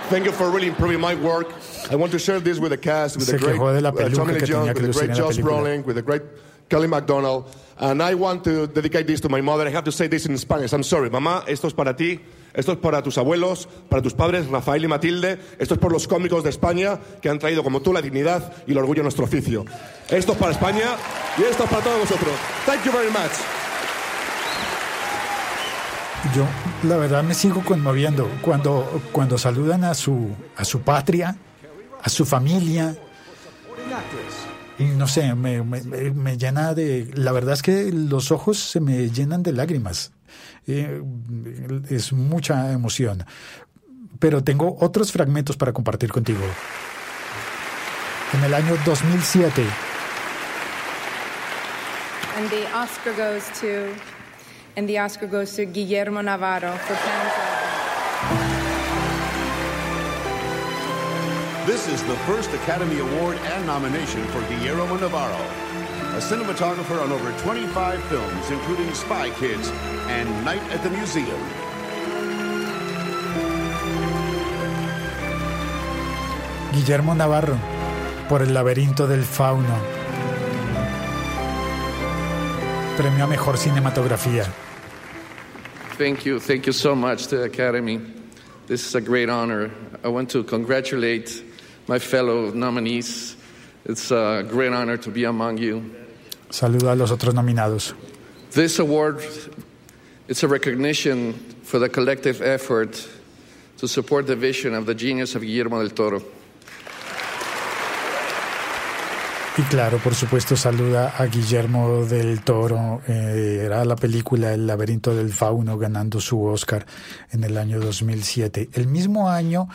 Thank 0.08 0.24
you 0.24 0.30
for 0.30 0.50
really 0.50 0.68
improving 0.68 1.00
my 1.00 1.16
work. 1.16 1.52
I 1.90 1.96
want 1.96 2.12
to 2.12 2.18
share 2.18 2.38
this 2.38 2.60
with 2.60 2.70
the 2.70 2.78
cast, 2.78 3.16
with 3.16 3.26
Se 3.26 3.32
the 3.32 3.38
great 3.38 3.58
uh, 3.58 4.08
Tommy 4.10 4.34
Lee 4.34 4.46
Jones, 4.46 4.72
with 4.72 4.86
the 4.86 4.92
great 4.92 5.16
Josh. 5.16 5.36
Brolin, 5.38 5.84
with 5.84 5.96
the 5.96 6.02
great 6.02 6.22
Kelly 6.68 6.86
MacDonald. 6.86 7.52
And 7.78 8.00
I 8.00 8.14
want 8.14 8.44
to 8.44 8.68
dedicate 8.68 9.08
this 9.08 9.20
to 9.22 9.28
my 9.28 9.40
mother. 9.40 9.66
I 9.66 9.70
have 9.70 9.84
to 9.84 9.92
say 9.92 10.06
this 10.06 10.26
in 10.26 10.38
Spanish. 10.38 10.72
I'm 10.72 10.84
sorry. 10.84 11.10
Mamá, 11.10 11.44
esto 11.48 11.66
es 11.66 11.74
para 11.74 11.94
ti. 11.94 12.20
Esto 12.54 12.72
es 12.72 12.78
para 12.78 13.02
tus 13.02 13.18
abuelos, 13.18 13.66
para 13.88 14.00
tus 14.00 14.14
padres, 14.14 14.46
Rafael 14.46 14.84
y 14.84 14.88
Matilde. 14.88 15.38
Esto 15.58 15.74
es 15.74 15.80
por 15.80 15.92
los 15.92 16.06
cómicos 16.06 16.44
de 16.44 16.50
España 16.50 17.00
que 17.20 17.28
han 17.28 17.40
traído 17.40 17.64
como 17.64 17.82
tú 17.82 17.92
la 17.92 18.00
dignidad 18.00 18.52
y 18.66 18.72
el 18.72 18.78
orgullo 18.78 19.02
a 19.02 19.02
nuestro 19.02 19.24
oficio. 19.24 19.64
Esto 20.08 20.32
es 20.32 20.38
para 20.38 20.52
España 20.52 20.96
y 21.36 21.42
esto 21.42 21.64
es 21.64 21.70
para 21.70 21.82
todos 21.82 21.98
vosotros. 21.98 22.32
Thank 22.64 22.84
you 22.84 22.92
very 22.92 23.10
much. 23.10 23.65
Yo, 26.34 26.44
la 26.88 26.96
verdad, 26.96 27.22
me 27.22 27.34
sigo 27.34 27.62
conmoviendo 27.64 28.28
cuando, 28.42 29.00
cuando 29.12 29.38
saludan 29.38 29.84
a 29.84 29.94
su, 29.94 30.28
a 30.56 30.64
su 30.64 30.80
patria, 30.82 31.36
a 32.02 32.08
su 32.08 32.24
familia. 32.26 32.94
Y 34.78 34.84
no 34.84 35.06
sé, 35.08 35.34
me, 35.34 35.62
me- 35.62 36.36
llena 36.36 36.74
de... 36.74 37.10
La 37.14 37.32
verdad 37.32 37.54
es 37.54 37.62
que 37.62 37.90
los 37.92 38.30
ojos 38.32 38.58
se 38.58 38.80
me 38.80 39.08
llenan 39.10 39.42
de 39.42 39.52
lágrimas. 39.52 40.12
Eh, 40.66 41.02
es 41.88 42.12
mucha 42.12 42.72
emoción. 42.72 43.24
Pero 44.18 44.42
tengo 44.42 44.76
otros 44.80 45.12
fragmentos 45.12 45.56
para 45.56 45.72
compartir 45.72 46.10
contigo. 46.12 46.40
En 48.34 48.42
el 48.44 48.52
año 48.52 48.76
2007, 48.84 49.64
And 52.36 52.50
the 52.50 52.64
Oscar 52.74 53.14
goes 53.16 53.44
to, 53.60 53.94
and 54.76 54.86
the 54.88 54.98
Oscar 54.98 55.26
goes 55.26 55.54
to 55.54 55.64
Guillermo 55.64 56.20
Navarro 56.20 56.72
for 56.72 56.94
Pan's 56.94 57.56
This 61.66 61.88
is 61.88 62.02
the 62.04 62.16
first 62.28 62.50
Academy 62.52 63.00
Award 63.00 63.36
and 63.38 63.66
nomination 63.66 64.22
for 64.26 64.40
Guillermo 64.48 64.96
Navarro, 64.98 65.42
a 66.14 66.20
cinematographer 66.20 67.02
on 67.02 67.10
over 67.10 67.32
25 67.40 68.02
films, 68.04 68.50
including 68.50 68.92
Spy 68.94 69.30
Kids 69.30 69.68
and 70.08 70.28
Night 70.44 70.62
at 70.70 70.82
the 70.82 70.90
Museum. 70.90 71.40
Guillermo 76.72 77.14
Navarro, 77.14 77.58
por 78.28 78.42
el 78.42 78.54
laberinto 78.54 79.08
del 79.08 79.24
fauno. 79.24 79.76
Premio 82.96 83.24
a 83.24 83.26
Mejor 83.26 83.58
Cinematografía. 83.58 84.44
Thank 85.96 86.26
you. 86.26 86.38
Thank 86.38 86.66
you 86.66 86.72
so 86.72 86.94
much 86.94 87.28
to 87.28 87.38
the 87.38 87.44
Academy. 87.44 87.98
This 88.66 88.86
is 88.86 88.94
a 88.94 89.00
great 89.00 89.30
honor. 89.30 89.70
I 90.04 90.08
want 90.08 90.28
to 90.32 90.44
congratulate 90.44 91.42
my 91.86 91.98
fellow 91.98 92.50
nominees. 92.50 93.34
It's 93.86 94.10
a 94.10 94.44
great 94.46 94.74
honor 94.74 94.98
to 94.98 95.10
be 95.10 95.24
among 95.24 95.56
you. 95.56 95.94
Saludo 96.50 96.92
a 96.92 96.94
los 96.94 97.10
otros 97.10 97.32
nominados. 97.32 97.94
This 98.50 98.78
award 98.78 99.22
it's 100.28 100.42
a 100.42 100.48
recognition 100.48 101.32
for 101.62 101.78
the 101.78 101.88
collective 101.88 102.42
effort 102.42 103.08
to 103.78 103.88
support 103.88 104.26
the 104.26 104.36
vision 104.36 104.74
of 104.74 104.84
the 104.84 104.94
genius 104.94 105.34
of 105.34 105.42
Guillermo 105.42 105.80
del 105.80 105.90
Toro. 105.90 106.22
Y 109.58 109.62
claro, 109.62 109.96
por 109.98 110.14
supuesto, 110.14 110.54
saluda 110.54 111.14
a 111.16 111.24
Guillermo 111.24 112.04
del 112.04 112.42
Toro. 112.42 113.00
Eh, 113.08 113.62
era 113.64 113.86
la 113.86 113.96
película 113.96 114.52
El 114.52 114.66
laberinto 114.66 115.14
del 115.14 115.32
fauno 115.32 115.78
ganando 115.78 116.20
su 116.20 116.44
Oscar 116.44 116.84
en 117.30 117.42
el 117.42 117.56
año 117.56 117.80
2007. 117.80 118.68
El 118.74 118.86
mismo 118.86 119.30
año 119.30 119.66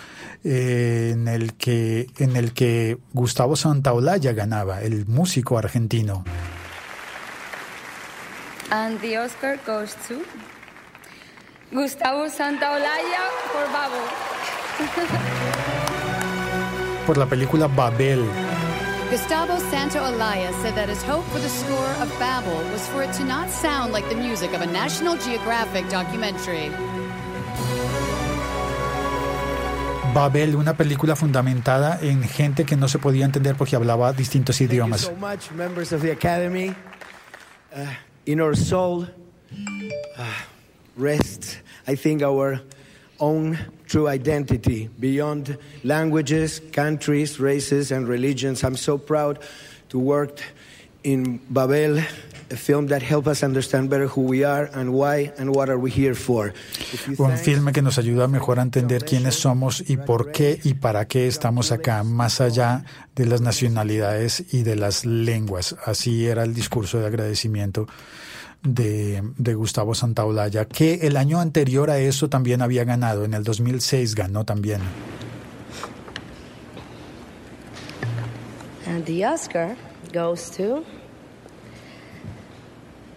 eh, 0.44 1.10
en, 1.14 1.28
el 1.28 1.56
que, 1.56 2.06
en 2.20 2.36
el 2.36 2.54
que 2.54 3.00
Gustavo 3.14 3.56
Santaolalla 3.56 4.34
ganaba, 4.34 4.82
el 4.82 5.08
músico 5.08 5.58
argentino. 5.58 6.24
And 8.70 9.02
the 9.02 9.18
Oscar 9.18 9.58
goes 9.66 9.96
to 10.08 10.22
Gustavo 11.72 12.30
Santaolalla 12.30 13.20
por 13.52 13.74
Babo. 13.74 13.96
por 17.08 17.18
la 17.18 17.26
película 17.26 17.68
Babel. 17.68 18.24
Gustavo 19.12 19.58
Santaolalla 19.70 20.54
said 20.62 20.74
that 20.76 20.88
his 20.88 21.04
hope 21.04 21.26
for 21.34 21.40
the 21.40 21.50
score 21.50 21.94
of 22.02 22.10
Babel 22.18 22.56
was 22.72 22.88
for 22.88 23.04
it 23.04 23.12
to 23.16 23.26
not 23.26 23.50
sound 23.50 23.92
like 23.92 24.08
the 24.08 24.16
music 24.16 24.54
of 24.54 24.62
a 24.62 24.66
National 24.66 25.18
Geographic 25.18 25.90
documentary. 25.90 26.72
Babel, 30.14 30.56
una 30.56 30.78
película 30.78 31.18
fundamentada 31.18 32.00
en 32.02 32.24
gente 32.24 32.64
que 32.66 32.78
no 32.78 32.88
se 32.88 33.00
podía 33.00 33.26
entender 33.26 33.56
porque 33.56 33.76
hablaba 33.76 34.14
distintos 34.14 34.58
Thank 34.58 34.70
you 34.70 34.76
idiomas. 34.76 35.02
so 35.02 35.16
much, 35.18 35.52
members 35.52 35.92
of 35.92 36.02
the 36.02 36.12
Academy. 36.12 36.74
Uh, 37.76 37.88
in 38.26 38.40
our 38.40 38.56
soul 38.56 39.08
uh, 40.18 40.24
rests, 40.96 41.58
I 41.86 41.96
think, 41.96 42.22
our 42.22 42.62
own 43.22 43.58
true 43.88 44.08
identity 44.08 44.90
beyond 45.00 45.58
languages, 45.84 46.62
countries, 46.72 47.40
races, 47.40 47.92
and 47.92 48.08
religions. 48.08 48.64
I'm 48.64 48.76
so 48.76 48.98
proud 48.98 49.40
to 49.90 50.00
work 50.00 50.42
in 51.04 51.40
Babel, 51.50 52.00
a 52.00 52.56
film 52.56 52.88
that 52.88 53.02
helps 53.02 53.28
us 53.28 53.44
understand 53.44 53.90
better 53.90 54.08
who 54.08 54.22
we 54.22 54.44
are 54.44 54.70
and 54.74 54.94
why 54.94 55.32
and 55.38 55.56
what 55.56 55.70
are 55.70 55.78
we 55.78 55.90
here 55.90 56.16
for. 56.16 56.54
Un 57.18 57.38
filme 57.38 57.72
que 57.72 57.82
nos 57.82 57.98
ayuda 57.98 58.28
mejor 58.28 58.60
a 58.60 58.62
entender 58.62 59.06
quiénes 59.06 59.36
somos 59.36 59.84
y 59.88 59.98
por 59.98 60.32
qué 60.32 60.60
y 60.64 60.76
para 60.76 61.06
qué 61.06 61.28
estamos 61.28 61.72
acá, 61.72 62.04
más 62.04 62.42
allá 62.42 62.84
de 63.16 63.26
las 63.26 63.42
nacionalidades 63.42 64.44
y 64.52 64.64
de 64.64 64.76
las 64.76 65.06
lenguas. 65.06 65.76
Así 65.86 66.28
era 66.28 66.44
el 66.44 66.54
discurso 66.54 67.00
de 67.00 67.08
agradecimiento 67.08 67.88
de, 68.64 69.22
de 69.38 69.54
Gustavo 69.54 69.96
Santaolalla, 69.96 70.66
que 70.66 71.00
el 71.04 71.18
año 71.18 71.40
anterior 71.40 71.90
a 71.90 71.98
eso 71.98 72.30
también 72.30 72.62
había 72.62 72.84
ganado. 72.84 73.26
En 73.26 73.34
el 73.34 73.44
2006 73.44 74.16
ganó 74.16 74.44
también. 74.46 74.82
And 78.88 79.06
the 79.06 79.26
Oscar 79.26 79.76
goes 80.12 80.52
to 80.58 80.84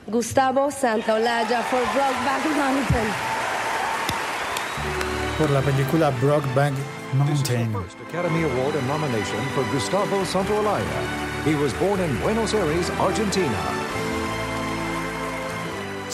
Gustavo 0.07 0.71
Santaolalla 0.71 1.63
for 1.63 1.81
Brokeback 1.95 2.45
Mountain. 2.57 3.09
Por 5.39 5.51
la 5.51 5.61
película 5.63 6.11
Brokeback 6.21 6.73
Mountain. 7.15 7.73
First 7.73 7.97
Academy 8.09 8.45
Award 8.45 8.77
and 8.77 8.87
nomination 8.87 9.41
for 9.55 9.65
Gustavo 9.73 10.25
Santaolalla. 10.25 11.45
He 11.45 11.55
was 11.57 11.73
born 11.75 11.99
in 12.01 12.17
Buenos 12.21 12.55
Aires, 12.55 12.91
Argentina. 13.01 14.04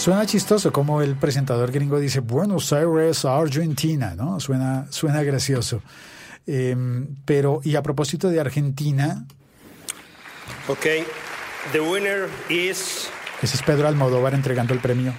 Suena 0.01 0.25
chistoso 0.25 0.73
como 0.73 1.03
el 1.03 1.15
presentador 1.17 1.71
gringo 1.71 2.01
dice 2.01 2.21
Buenos 2.21 2.73
Aires, 2.73 3.27
Argentina, 3.27 4.15
¿no? 4.17 4.41
Suena, 4.41 4.87
suena 4.89 5.23
gracioso. 5.23 5.83
Eh, 6.47 6.75
pero, 7.27 7.61
y 7.65 7.77
a 7.77 7.83
propósito 7.83 8.31
de 8.31 8.41
Argentina, 8.41 9.27
Okay, 10.69 11.05
the 11.73 11.81
winner 11.81 12.31
is 12.49 13.11
ese 13.43 13.57
es 13.57 13.63
Pedro 13.63 13.89
Almodóvar 13.89 14.33
entregando 14.33 14.73
el 14.73 14.81
premio. 14.81 15.13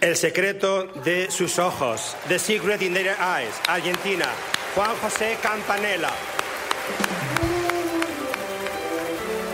El 0.00 0.16
secreto 0.16 0.86
de 1.04 1.30
sus 1.30 1.60
ojos, 1.60 2.16
The 2.26 2.40
Secret 2.40 2.82
in 2.82 2.94
Their 2.94 3.16
Eyes, 3.20 3.54
Argentina, 3.68 4.26
Juan 4.74 4.90
José 5.00 5.36
Campanella. 5.40 6.10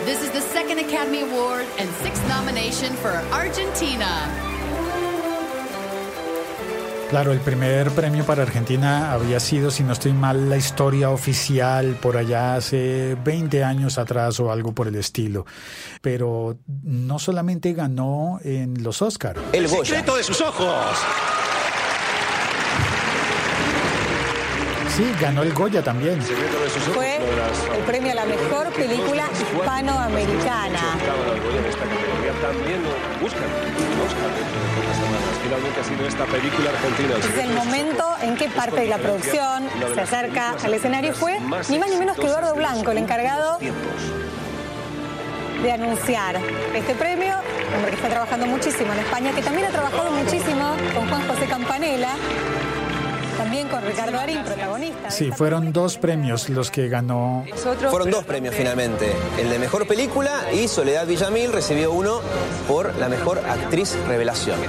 This 0.06 0.22
is 0.22 0.30
the 0.30 0.40
second 0.40 0.78
Academy 0.78 1.20
Award 1.20 1.66
and 1.78 1.90
sixth 2.02 2.26
nomination 2.26 2.94
for 2.96 3.22
Argentina. 3.32 4.51
Claro, 7.12 7.32
el 7.32 7.40
primer 7.40 7.90
premio 7.90 8.24
para 8.24 8.42
Argentina 8.42 9.12
había 9.12 9.38
sido, 9.38 9.70
si 9.70 9.84
no 9.84 9.92
estoy 9.92 10.14
mal, 10.14 10.48
la 10.48 10.56
historia 10.56 11.10
oficial 11.10 11.98
por 12.00 12.16
allá 12.16 12.54
hace 12.54 13.18
20 13.22 13.62
años 13.62 13.98
atrás 13.98 14.40
o 14.40 14.50
algo 14.50 14.72
por 14.72 14.88
el 14.88 14.94
estilo. 14.94 15.44
Pero 16.00 16.56
no 16.82 17.18
solamente 17.18 17.74
ganó 17.74 18.40
en 18.42 18.82
los 18.82 19.02
Oscars. 19.02 19.38
El 19.52 19.68
secreto 19.68 20.16
de 20.16 20.22
sus 20.22 20.40
ojos. 20.40 20.74
Sí, 24.96 25.04
ganó 25.20 25.42
el 25.42 25.52
Goya 25.52 25.84
también. 25.84 26.18
Fue 26.94 27.16
el 27.76 27.84
premio 27.84 28.12
a 28.12 28.14
la 28.14 28.24
mejor 28.24 28.72
película 28.72 29.28
hispanoamericana. 29.38 30.96
También 32.40 32.82
buscan 33.20 33.42
dentro 33.42 33.82
de 33.82 34.68
pocas 34.80 34.96
semanas. 34.96 35.32
Finalmente 35.42 35.80
ha 35.80 35.84
sido 35.84 36.06
esta 36.06 36.24
película 36.26 36.70
argentina. 36.70 37.14
Es 37.18 37.44
el 37.44 37.54
momento 37.54 38.16
en 38.22 38.36
que 38.36 38.48
parte 38.48 38.80
de 38.80 38.88
la 38.88 38.98
producción 38.98 39.68
se 39.94 40.00
acerca 40.00 40.54
al 40.62 40.74
escenario. 40.74 41.14
Fue 41.14 41.38
ni 41.68 41.78
más 41.78 41.90
ni 41.90 41.96
menos 41.96 42.16
que 42.16 42.26
Eduardo 42.26 42.54
Blanco, 42.54 42.90
el 42.90 42.98
encargado 42.98 43.58
de 45.62 45.72
anunciar 45.72 46.40
este 46.74 46.94
premio, 46.94 47.36
hombre 47.76 47.90
que 47.90 47.96
está 47.96 48.08
trabajando 48.08 48.46
muchísimo 48.46 48.92
en 48.92 48.98
España, 48.98 49.32
que 49.32 49.42
también 49.42 49.68
ha 49.68 49.70
trabajado 49.70 50.10
muchísimo 50.10 50.74
con 50.94 51.08
Juan 51.08 51.28
José 51.28 51.46
Campanella, 51.46 52.10
también 53.42 53.68
con 53.68 53.82
Ricardo 53.82 54.12
Darín, 54.12 54.42
protagonista. 54.44 55.10
Sí, 55.10 55.30
fueron 55.32 55.72
dos 55.72 55.98
premios 55.98 56.48
los 56.48 56.70
que 56.70 56.88
ganó. 56.88 57.44
Fueron 57.90 58.10
dos 58.10 58.24
premios 58.24 58.54
finalmente, 58.54 59.12
el 59.38 59.50
de 59.50 59.58
mejor 59.58 59.86
película 59.88 60.52
y 60.52 60.68
Soledad 60.68 61.06
Villamil 61.06 61.52
recibió 61.52 61.92
uno 61.92 62.20
por 62.68 62.94
la 62.98 63.08
mejor 63.08 63.38
actriz 63.38 63.96
revelación. 64.06 64.60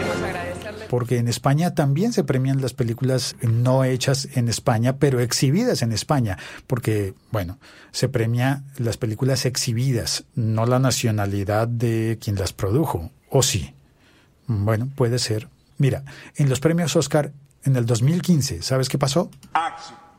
Porque 0.89 1.17
en 1.17 1.27
España 1.27 1.73
también 1.75 2.13
se 2.13 2.23
premian 2.23 2.61
las 2.61 2.73
películas 2.73 3.35
no 3.41 3.83
hechas 3.83 4.27
en 4.33 4.47
España, 4.47 4.97
pero 4.97 5.19
exhibidas 5.19 5.81
en 5.81 5.91
España. 5.91 6.37
Porque, 6.67 7.13
bueno, 7.31 7.59
se 7.91 8.09
premia 8.09 8.63
las 8.77 8.97
películas 8.97 9.45
exhibidas, 9.45 10.25
no 10.35 10.65
la 10.65 10.79
nacionalidad 10.79 11.67
de 11.67 12.19
quien 12.21 12.35
las 12.35 12.53
produjo. 12.53 13.11
¿O 13.29 13.41
sí? 13.41 13.73
Bueno, 14.45 14.89
puede 14.95 15.17
ser. 15.17 15.47
Mira, 15.77 16.03
en 16.35 16.49
los 16.49 16.59
premios 16.59 16.95
Oscar 16.95 17.31
en 17.65 17.75
el 17.75 17.85
2015, 17.85 18.61
¿sabes 18.61 18.89
qué 18.89 18.97
pasó? 18.97 19.29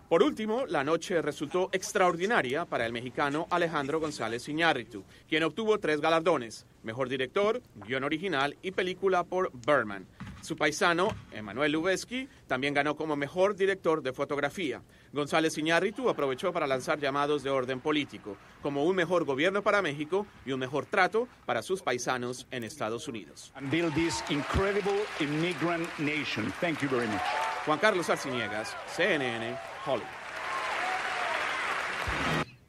Por 0.09 0.23
último, 0.23 0.67
la 0.67 0.85
noche 0.85 1.21
resultó 1.23 1.71
extraordinaria 1.73 2.67
para 2.67 2.87
el 2.87 2.93
mexicano 2.93 3.47
Alejandro 3.51 3.99
González 4.01 4.49
Iñárritu, 4.49 5.03
quien 5.29 5.43
obtuvo 5.43 5.79
tres 5.79 6.01
galardones: 6.01 6.67
mejor 6.83 7.09
director, 7.09 7.61
guion 7.87 8.05
original 8.05 8.57
y 8.63 8.71
película 8.71 9.25
por 9.25 9.51
Berman. 9.67 10.07
Su 10.43 10.57
paisano, 10.57 11.09
Emanuel 11.33 11.73
Lubezki, 11.73 12.29
también 12.47 12.75
ganó 12.75 12.97
como 12.97 13.17
mejor 13.17 13.57
director 13.57 14.03
de 14.03 14.13
fotografía. 14.13 14.83
González 15.15 15.57
Iñárritu 15.57 16.09
aprovechó 16.09 16.53
para 16.53 16.67
lanzar 16.67 16.99
llamados 16.99 17.43
de 17.43 17.51
orden 17.51 17.81
político, 17.81 18.37
como 18.61 18.85
un 18.85 18.97
mejor 18.97 19.25
gobierno 19.25 19.63
para 19.63 19.81
México 19.81 20.27
y 20.45 20.53
un 20.53 20.61
mejor 20.61 20.87
trato 20.87 21.29
para 21.47 21.63
sus 21.63 21.83
paisanos 21.83 22.47
en 22.51 22.65
Estados 22.65 23.09
Unidos. 23.09 23.53
and 23.57 23.71
build 23.71 23.95
this 23.95 24.23
incredible 24.29 24.99
immigrant 25.21 25.87
nation. 25.99 26.53
Thank 26.61 26.81
you 26.81 26.89
very 26.89 27.07
much. 27.07 27.21
Juan 27.65 27.79
Carlos 27.79 28.11
Arciniegas, 28.11 28.75
CNN, 28.97 29.57
Hollywood. 29.87 30.07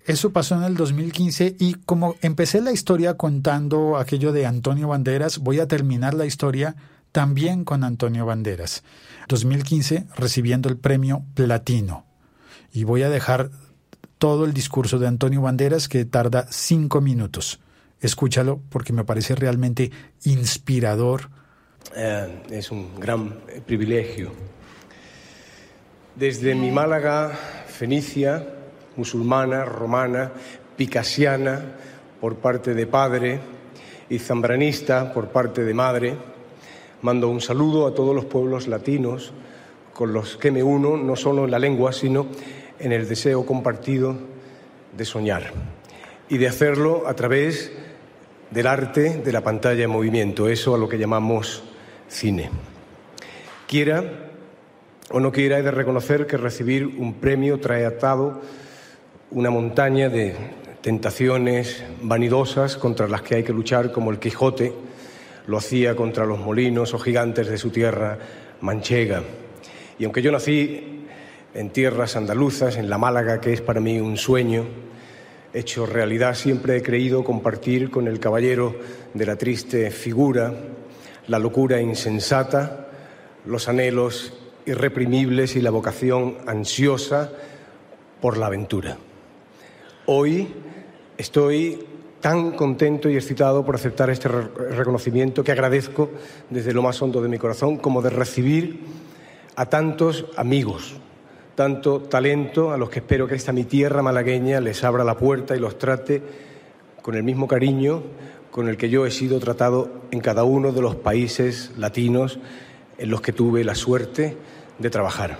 Eso 0.05 0.31
pasó 0.31 0.55
en 0.55 0.63
el 0.63 0.75
2015 0.75 1.55
y 1.59 1.73
como 1.85 2.15
empecé 2.21 2.61
la 2.61 2.71
historia 2.71 3.17
contando 3.17 3.97
aquello 3.97 4.31
de 4.31 4.45
Antonio 4.45 4.87
Banderas, 4.89 5.39
voy 5.39 5.59
a 5.59 5.67
terminar 5.67 6.13
la 6.13 6.27
historia 6.27 6.75
también 7.11 7.65
con 7.65 7.83
Antonio 7.83 8.25
Banderas. 8.25 8.83
2015 9.29 10.05
recibiendo 10.15 10.69
el 10.69 10.77
premio 10.77 11.23
Platino. 11.33 12.05
Y 12.75 12.83
voy 12.83 13.03
a 13.03 13.09
dejar 13.09 13.51
todo 14.17 14.43
el 14.43 14.53
discurso 14.53 14.99
de 14.99 15.07
Antonio 15.07 15.41
Banderas 15.41 15.87
que 15.87 16.03
tarda 16.03 16.45
cinco 16.51 16.99
minutos. 16.99 17.61
Escúchalo 18.01 18.59
porque 18.69 18.91
me 18.91 19.05
parece 19.05 19.33
realmente 19.33 19.91
inspirador. 20.25 21.29
Eh, 21.95 22.43
es 22.49 22.71
un 22.71 22.99
gran 22.99 23.39
privilegio. 23.65 24.33
Desde 26.17 26.53
mi 26.53 26.69
Málaga, 26.69 27.29
Fenicia, 27.65 28.45
musulmana, 28.97 29.63
romana, 29.63 30.33
picasiana 30.75 31.77
por 32.19 32.35
parte 32.35 32.73
de 32.73 32.87
padre 32.87 33.39
y 34.09 34.19
zambranista 34.19 35.13
por 35.13 35.29
parte 35.29 35.63
de 35.63 35.73
madre, 35.73 36.17
mando 37.03 37.29
un 37.29 37.39
saludo 37.39 37.87
a 37.87 37.95
todos 37.95 38.13
los 38.13 38.25
pueblos 38.25 38.67
latinos 38.67 39.31
con 39.93 40.11
los 40.11 40.35
que 40.35 40.51
me 40.51 40.61
uno 40.61 40.97
no 40.97 41.15
solo 41.15 41.45
en 41.45 41.51
la 41.51 41.59
lengua, 41.59 41.93
sino 41.93 42.27
en 42.27 42.64
el 42.79 43.07
deseo 43.07 43.45
compartido 43.45 44.15
de 44.95 45.05
soñar 45.05 45.51
y 46.29 46.37
de 46.37 46.47
hacerlo 46.47 47.07
a 47.07 47.13
través 47.13 47.71
del 48.51 48.67
arte 48.67 49.17
de 49.17 49.31
la 49.31 49.41
pantalla 49.41 49.83
en 49.83 49.89
movimiento, 49.89 50.47
eso 50.47 50.75
a 50.75 50.77
lo 50.77 50.87
que 50.87 50.97
llamamos 50.97 51.63
cine. 52.07 52.49
Quiera 53.67 54.03
o 55.11 55.19
no 55.19 55.31
quiera, 55.31 55.59
he 55.59 55.63
de 55.63 55.71
reconocer 55.71 56.25
que 56.25 56.37
recibir 56.37 56.85
un 56.85 57.15
premio 57.15 57.59
trae 57.59 57.85
atado 57.85 58.41
una 59.31 59.49
montaña 59.49 60.09
de 60.09 60.35
tentaciones 60.81 61.83
vanidosas 62.01 62.77
contra 62.77 63.07
las 63.07 63.21
que 63.21 63.35
hay 63.35 63.43
que 63.43 63.53
luchar, 63.53 63.91
como 63.91 64.11
el 64.11 64.19
Quijote 64.19 64.73
lo 65.47 65.57
hacía 65.57 65.95
contra 65.95 66.25
los 66.25 66.39
molinos 66.39 66.93
o 66.93 66.99
gigantes 66.99 67.47
de 67.47 67.57
su 67.57 67.69
tierra 67.69 68.17
manchega. 68.61 69.21
Y 69.99 70.05
aunque 70.05 70.21
yo 70.21 70.31
nací 70.31 70.94
en 71.55 71.71
tierras 71.71 72.15
andaluzas, 72.15 72.77
en 72.77 72.89
la 72.89 72.99
Málaga, 72.99 73.41
que 73.41 73.53
es 73.53 73.61
para 73.61 73.79
mí 73.79 73.99
un 73.99 74.17
sueño, 74.17 74.65
hecho 75.53 75.85
realidad, 75.85 76.35
siempre 76.35 76.77
he 76.77 76.83
creído 76.83 77.23
compartir 77.23 77.89
con 77.89 78.07
el 78.07 78.19
caballero 78.19 78.75
de 79.13 79.25
la 79.25 79.37
triste 79.37 79.89
figura 79.89 80.53
la 81.27 81.39
locura 81.39 81.81
insensata, 81.81 82.87
los 83.45 83.67
anhelos 83.67 84.33
irreprimibles 84.65 85.55
y 85.55 85.61
la 85.61 85.71
vocación 85.71 86.37
ansiosa 86.45 87.31
por 88.21 88.37
la 88.37 88.47
aventura. 88.47 88.97
Hoy 90.07 90.53
estoy 91.17 91.83
tan 92.19 92.51
contento 92.51 93.09
y 93.09 93.15
excitado 93.15 93.65
por 93.65 93.75
aceptar 93.75 94.09
este 94.09 94.27
re- 94.27 94.75
reconocimiento 94.75 95.43
que 95.43 95.51
agradezco 95.51 96.09
desde 96.49 96.73
lo 96.73 96.81
más 96.81 97.01
hondo 97.01 97.21
de 97.21 97.29
mi 97.29 97.37
corazón, 97.37 97.77
como 97.77 98.01
de 98.01 98.09
recibir 98.09 98.81
a 99.55 99.67
tantos 99.67 100.25
amigos, 100.35 100.95
tanto 101.55 102.01
talento 102.01 102.71
a 102.71 102.77
los 102.77 102.89
que 102.89 102.99
espero 102.99 103.27
que 103.27 103.35
esta 103.35 103.53
mi 103.53 103.63
tierra 103.63 104.01
malagueña 104.01 104.59
les 104.59 104.83
abra 104.83 105.03
la 105.03 105.17
puerta 105.17 105.55
y 105.55 105.59
los 105.59 105.77
trate 105.77 106.21
con 107.01 107.15
el 107.15 107.23
mismo 107.23 107.47
cariño 107.47 108.03
con 108.51 108.69
el 108.69 108.77
que 108.77 108.89
yo 108.89 109.05
he 109.05 109.11
sido 109.11 109.39
tratado 109.39 110.03
en 110.11 110.21
cada 110.21 110.43
uno 110.43 110.71
de 110.71 110.81
los 110.81 110.95
países 110.95 111.71
latinos 111.77 112.39
en 112.97 113.09
los 113.09 113.19
que 113.19 113.33
tuve 113.33 113.65
la 113.65 113.75
suerte 113.75 114.37
de 114.79 114.89
trabajar. 114.89 115.37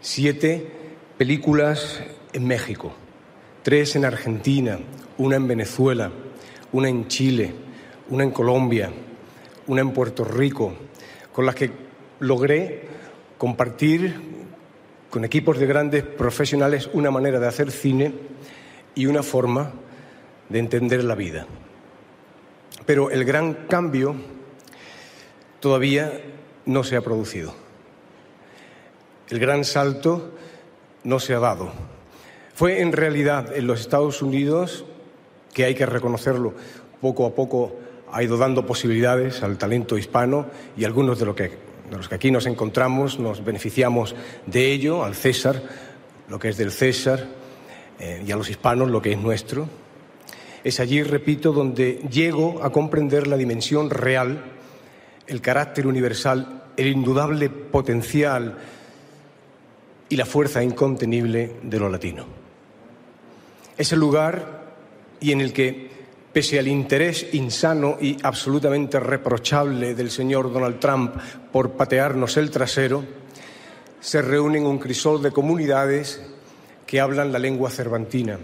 Siete 0.00 0.64
películas 1.18 2.00
en 2.32 2.46
México, 2.46 2.92
tres 3.62 3.96
en 3.96 4.04
Argentina, 4.04 4.78
una 5.18 5.36
en 5.36 5.48
Venezuela, 5.48 6.10
una 6.72 6.88
en 6.88 7.08
Chile, 7.08 7.52
una 8.10 8.22
en 8.22 8.30
Colombia, 8.30 8.90
una 9.66 9.80
en 9.80 9.90
Puerto 9.90 10.22
Rico, 10.22 10.72
con 11.32 11.46
las 11.46 11.56
que 11.56 11.70
logré 12.20 12.82
compartir 13.38 14.29
con 15.10 15.24
equipos 15.24 15.58
de 15.58 15.66
grandes 15.66 16.04
profesionales 16.04 16.88
una 16.92 17.10
manera 17.10 17.40
de 17.40 17.48
hacer 17.48 17.70
cine 17.70 18.14
y 18.94 19.06
una 19.06 19.22
forma 19.22 19.72
de 20.48 20.58
entender 20.60 21.04
la 21.04 21.14
vida. 21.14 21.46
Pero 22.86 23.10
el 23.10 23.24
gran 23.24 23.66
cambio 23.68 24.14
todavía 25.58 26.20
no 26.64 26.84
se 26.84 26.96
ha 26.96 27.00
producido. 27.00 27.54
El 29.28 29.38
gran 29.38 29.64
salto 29.64 30.32
no 31.04 31.20
se 31.20 31.34
ha 31.34 31.38
dado. 31.38 31.72
Fue 32.54 32.80
en 32.80 32.92
realidad 32.92 33.56
en 33.56 33.66
los 33.66 33.80
Estados 33.80 34.22
Unidos 34.22 34.84
que 35.52 35.64
hay 35.64 35.74
que 35.74 35.86
reconocerlo, 35.86 36.54
poco 37.00 37.26
a 37.26 37.34
poco 37.34 37.76
ha 38.12 38.22
ido 38.22 38.36
dando 38.36 38.66
posibilidades 38.66 39.42
al 39.42 39.58
talento 39.58 39.96
hispano 39.96 40.46
y 40.76 40.84
algunos 40.84 41.18
de, 41.18 41.34
que, 41.34 41.69
los 41.96 42.08
que 42.08 42.14
aquí 42.14 42.30
nos 42.30 42.46
encontramos 42.46 43.18
nos 43.18 43.44
beneficiamos 43.44 44.14
de 44.46 44.72
ello, 44.72 45.04
al 45.04 45.14
César, 45.14 45.62
lo 46.28 46.38
que 46.38 46.50
es 46.50 46.56
del 46.56 46.70
César, 46.70 47.26
eh, 47.98 48.22
y 48.26 48.32
a 48.32 48.36
los 48.36 48.48
hispanos 48.48 48.90
lo 48.90 49.02
que 49.02 49.12
es 49.12 49.18
nuestro. 49.18 49.68
Es 50.62 50.78
allí, 50.80 51.02
repito, 51.02 51.52
donde 51.52 52.02
llego 52.10 52.62
a 52.62 52.70
comprender 52.70 53.26
la 53.26 53.36
dimensión 53.36 53.90
real, 53.90 54.44
el 55.26 55.40
carácter 55.40 55.86
universal, 55.86 56.64
el 56.76 56.88
indudable 56.88 57.50
potencial 57.50 58.58
y 60.08 60.16
la 60.16 60.26
fuerza 60.26 60.62
incontenible 60.62 61.56
de 61.62 61.78
lo 61.78 61.88
latino. 61.88 62.26
Es 63.78 63.92
el 63.92 64.00
lugar 64.00 64.60
y 65.20 65.32
en 65.32 65.40
el 65.40 65.52
que, 65.52 65.90
pese 66.32 66.58
al 66.58 66.68
interés 66.68 67.26
insano 67.32 67.96
y 68.00 68.16
absolutamente 68.22 69.00
reprochable 69.00 69.94
del 69.94 70.10
señor 70.10 70.52
Donald 70.52 70.78
Trump 70.78 71.16
por 71.52 71.72
patearnos 71.72 72.36
el 72.36 72.50
trasero, 72.50 73.04
se 74.00 74.22
reúnen 74.22 74.66
un 74.66 74.78
crisol 74.78 75.22
de 75.22 75.32
comunidades 75.32 76.22
que 76.86 77.00
hablan 77.00 77.32
la 77.32 77.38
lengua 77.38 77.70
cervantina 77.70 78.38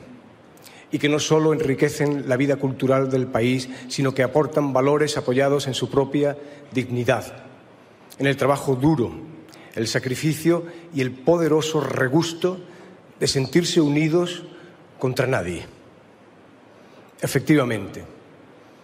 y 0.91 0.99
que 0.99 1.09
no 1.09 1.18
solo 1.18 1.53
enriquecen 1.53 2.28
la 2.28 2.37
vida 2.37 2.57
cultural 2.57 3.11
del 3.11 3.26
país, 3.26 3.68
sino 3.89 4.14
que 4.14 4.22
aportan 4.22 4.72
valores 4.72 5.16
apoyados 5.16 5.66
en 5.66 5.74
su 5.74 5.91
propia 5.91 6.37
dignidad, 6.72 7.45
en 8.18 8.26
el 8.26 8.37
trabajo 8.37 8.76
duro, 8.76 9.12
el 9.74 9.89
sacrificio 9.89 10.64
y 10.95 11.01
el 11.01 11.12
poderoso 11.12 11.80
regusto 11.80 12.59
de 13.18 13.26
sentirse 13.26 13.80
unidos 13.80 14.45
contra 14.99 15.26
nadie. 15.26 15.76
Efectivamente, 17.21 18.05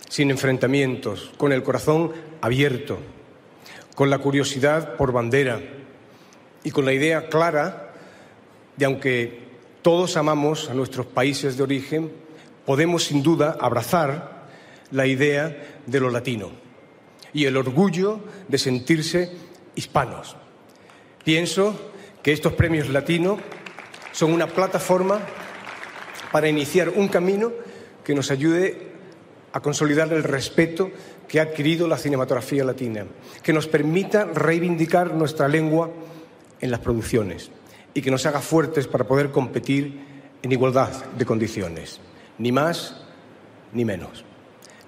sin 0.09 0.31
enfrentamientos, 0.31 1.33
con 1.37 1.53
el 1.53 1.63
corazón 1.63 2.13
abierto, 2.41 2.99
con 3.95 4.11
la 4.11 4.19
curiosidad 4.19 4.97
por 4.97 5.13
bandera 5.13 5.61
y 6.65 6.71
con 6.71 6.85
la 6.85 6.93
idea 6.93 7.29
clara 7.29 7.93
de 8.77 8.85
aunque 8.85 9.41
todos 9.83 10.17
amamos 10.17 10.71
a 10.71 10.75
nuestros 10.75 11.07
países 11.07 11.57
de 11.57 11.63
origen, 11.63 12.13
podemos 12.65 13.05
sin 13.05 13.23
duda 13.23 13.57
abrazar 13.61 14.47
la 14.91 15.07
idea 15.07 15.81
de 15.87 16.01
lo 16.01 16.11
latino 16.11 16.51
y 17.33 17.45
el 17.47 17.57
orgullo 17.57 18.21
de 18.49 18.59
sentirse 18.59 19.33
hispanos. 19.75 20.37
Pienso 21.25 21.93
que 22.23 22.33
estos 22.33 22.53
premios 22.53 22.89
latinos 22.89 23.41
son 24.13 24.33
una 24.33 24.47
plataforma 24.47 25.21
para 26.31 26.49
iniciar 26.49 26.91
un 26.91 27.09
camino 27.09 27.53
que 28.05 28.15
nos 28.15 28.31
ayude 28.31 28.93
a 29.53 29.61
consolidar 29.61 30.13
el 30.13 30.25
respeto 30.25 30.91
que 31.29 31.41
ha 31.41 31.45
adquirido 31.45 31.87
la 31.87 31.99
cinematografía 31.99 32.65
latina, 32.65 33.07
que 33.43 33.53
nos 33.53 33.67
permita 33.67 34.25
reivindicar 34.25 35.15
nuestra 35.15 35.49
lengua 35.49 35.91
en 36.61 36.71
las 36.71 36.81
producciones 36.81 37.51
y 37.95 38.03
que 38.03 38.11
nos 38.11 38.25
haga 38.27 38.41
fuertes 38.41 38.87
para 38.87 39.07
poder 39.07 39.31
competir 39.31 40.01
en 40.43 40.53
igualdad 40.53 41.05
de 41.17 41.27
condiciones, 41.27 42.01
ni 42.39 42.51
más 42.53 43.05
ni 43.73 43.85
menos. 43.85 44.25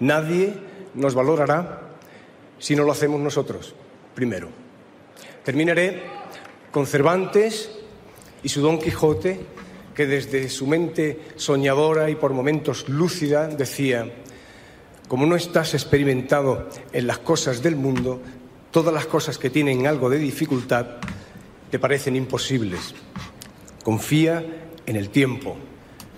Nadie 0.00 0.54
nos 0.94 1.14
valorará 1.14 1.80
si 2.58 2.74
no 2.74 2.84
lo 2.84 2.92
hacemos 2.92 3.20
nosotros, 3.20 3.74
primero. 4.14 4.48
Terminaré 5.44 6.02
con 6.70 6.86
Cervantes 6.86 7.70
y 8.42 8.48
su 8.48 8.60
Don 8.60 8.78
Quijote 8.78 9.40
que 9.94 10.06
desde 10.06 10.48
su 10.48 10.66
mente 10.66 11.20
soñadora 11.36 12.10
y 12.10 12.16
por 12.16 12.32
momentos 12.32 12.88
lúcida 12.88 13.46
decía, 13.46 14.10
como 15.08 15.26
no 15.26 15.36
estás 15.36 15.74
experimentado 15.74 16.68
en 16.92 17.06
las 17.06 17.18
cosas 17.18 17.62
del 17.62 17.76
mundo, 17.76 18.20
todas 18.70 18.92
las 18.92 19.06
cosas 19.06 19.38
que 19.38 19.50
tienen 19.50 19.86
algo 19.86 20.10
de 20.10 20.18
dificultad 20.18 20.86
te 21.70 21.78
parecen 21.78 22.16
imposibles. 22.16 22.94
Confía 23.84 24.44
en 24.86 24.96
el 24.96 25.10
tiempo, 25.10 25.56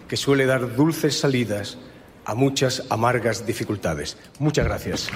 que 0.09 0.16
suele 0.16 0.47
dar 0.47 0.74
dulces 0.74 1.18
salidas 1.18 1.79
a 2.24 2.35
muchas 2.35 2.85
amargas 2.91 3.47
dificultades. 3.47 4.16
Muchas 4.39 4.64
gracias. 4.64 5.09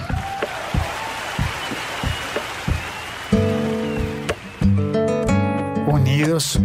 Unidos 5.87 6.61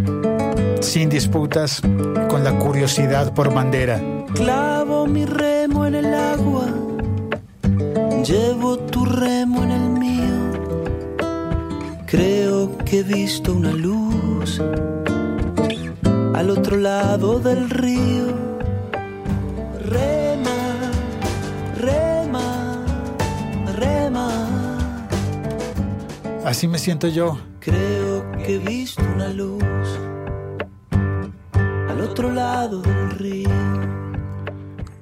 sin 0.85 1.09
disputas, 1.09 1.81
con 2.29 2.43
la 2.43 2.57
curiosidad 2.59 3.33
por 3.33 3.53
bandera. 3.53 3.99
Clavo 4.35 5.07
mi 5.07 5.25
remo 5.25 5.85
en 5.85 5.95
el 5.95 6.13
agua, 6.13 6.67
llevo 8.23 8.77
tu 8.77 9.03
remo 9.03 9.63
en 9.63 9.71
el 9.71 9.89
mío. 9.89 10.35
Creo 12.05 12.77
que 12.85 12.99
he 12.99 13.03
visto 13.03 13.53
una 13.53 13.71
luz 13.71 14.61
al 16.33 16.49
otro 16.51 16.77
lado 16.77 17.39
del 17.39 17.69
río. 17.69 18.27
Rema, 19.85 20.91
rema, 21.79 22.85
rema. 23.75 24.77
Así 26.45 26.67
me 26.67 26.77
siento 26.77 27.07
yo. 27.07 27.39
Creo 27.59 28.31
que 28.33 28.55
he 28.55 28.59
visto 28.59 29.01
una 29.15 29.29
luz 29.29 29.63
otro 32.15 32.33
lado 32.33 32.81
del 32.81 33.11
río. 33.11 33.49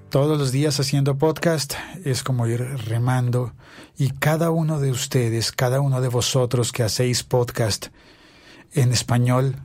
Todos 0.10 0.36
los 0.36 0.52
días 0.52 0.80
haciendo 0.80 1.16
podcast 1.20 1.76
es 2.04 2.24
como 2.24 2.48
ir 2.48 2.62
remando 2.88 3.54
y 3.96 4.10
cada 4.10 4.50
uno 4.50 4.80
de 4.80 4.90
ustedes, 4.90 5.52
cada 5.52 5.80
uno 5.80 6.02
de 6.02 6.08
vosotros 6.08 6.72
que 6.72 6.82
hacéis 6.82 7.22
podcast 7.22 7.90
en 8.74 8.92
español, 8.92 9.58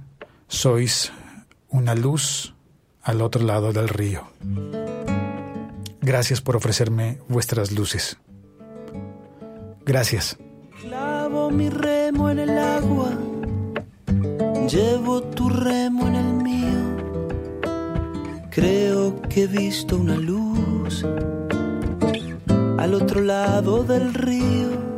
sois 0.47 1.11
una 1.71 1.95
luz 1.95 2.55
al 3.03 3.23
otro 3.23 3.43
lado 3.43 3.73
del 3.73 3.89
río. 3.89 4.25
Gracias 6.03 6.43
por 6.43 6.55
ofrecerme 6.55 7.19
vuestras 7.29 7.73
luces. 7.73 8.19
Gracias. 9.87 10.37
Clavo 10.83 11.51
mi 11.51 11.71
remo 11.71 12.29
en 12.29 12.41
el 12.41 12.59
agua, 12.59 13.09
llevo 14.69 15.23
tu 15.23 15.49
remo 15.49 16.09
en 16.09 16.15
el 16.15 16.28
Creo 18.59 19.23
que 19.23 19.45
he 19.45 19.47
visto 19.47 19.97
una 19.97 20.17
luz 20.17 21.07
al 22.77 22.93
otro 22.93 23.21
lado 23.21 23.85
del 23.85 24.13
río 24.13 24.98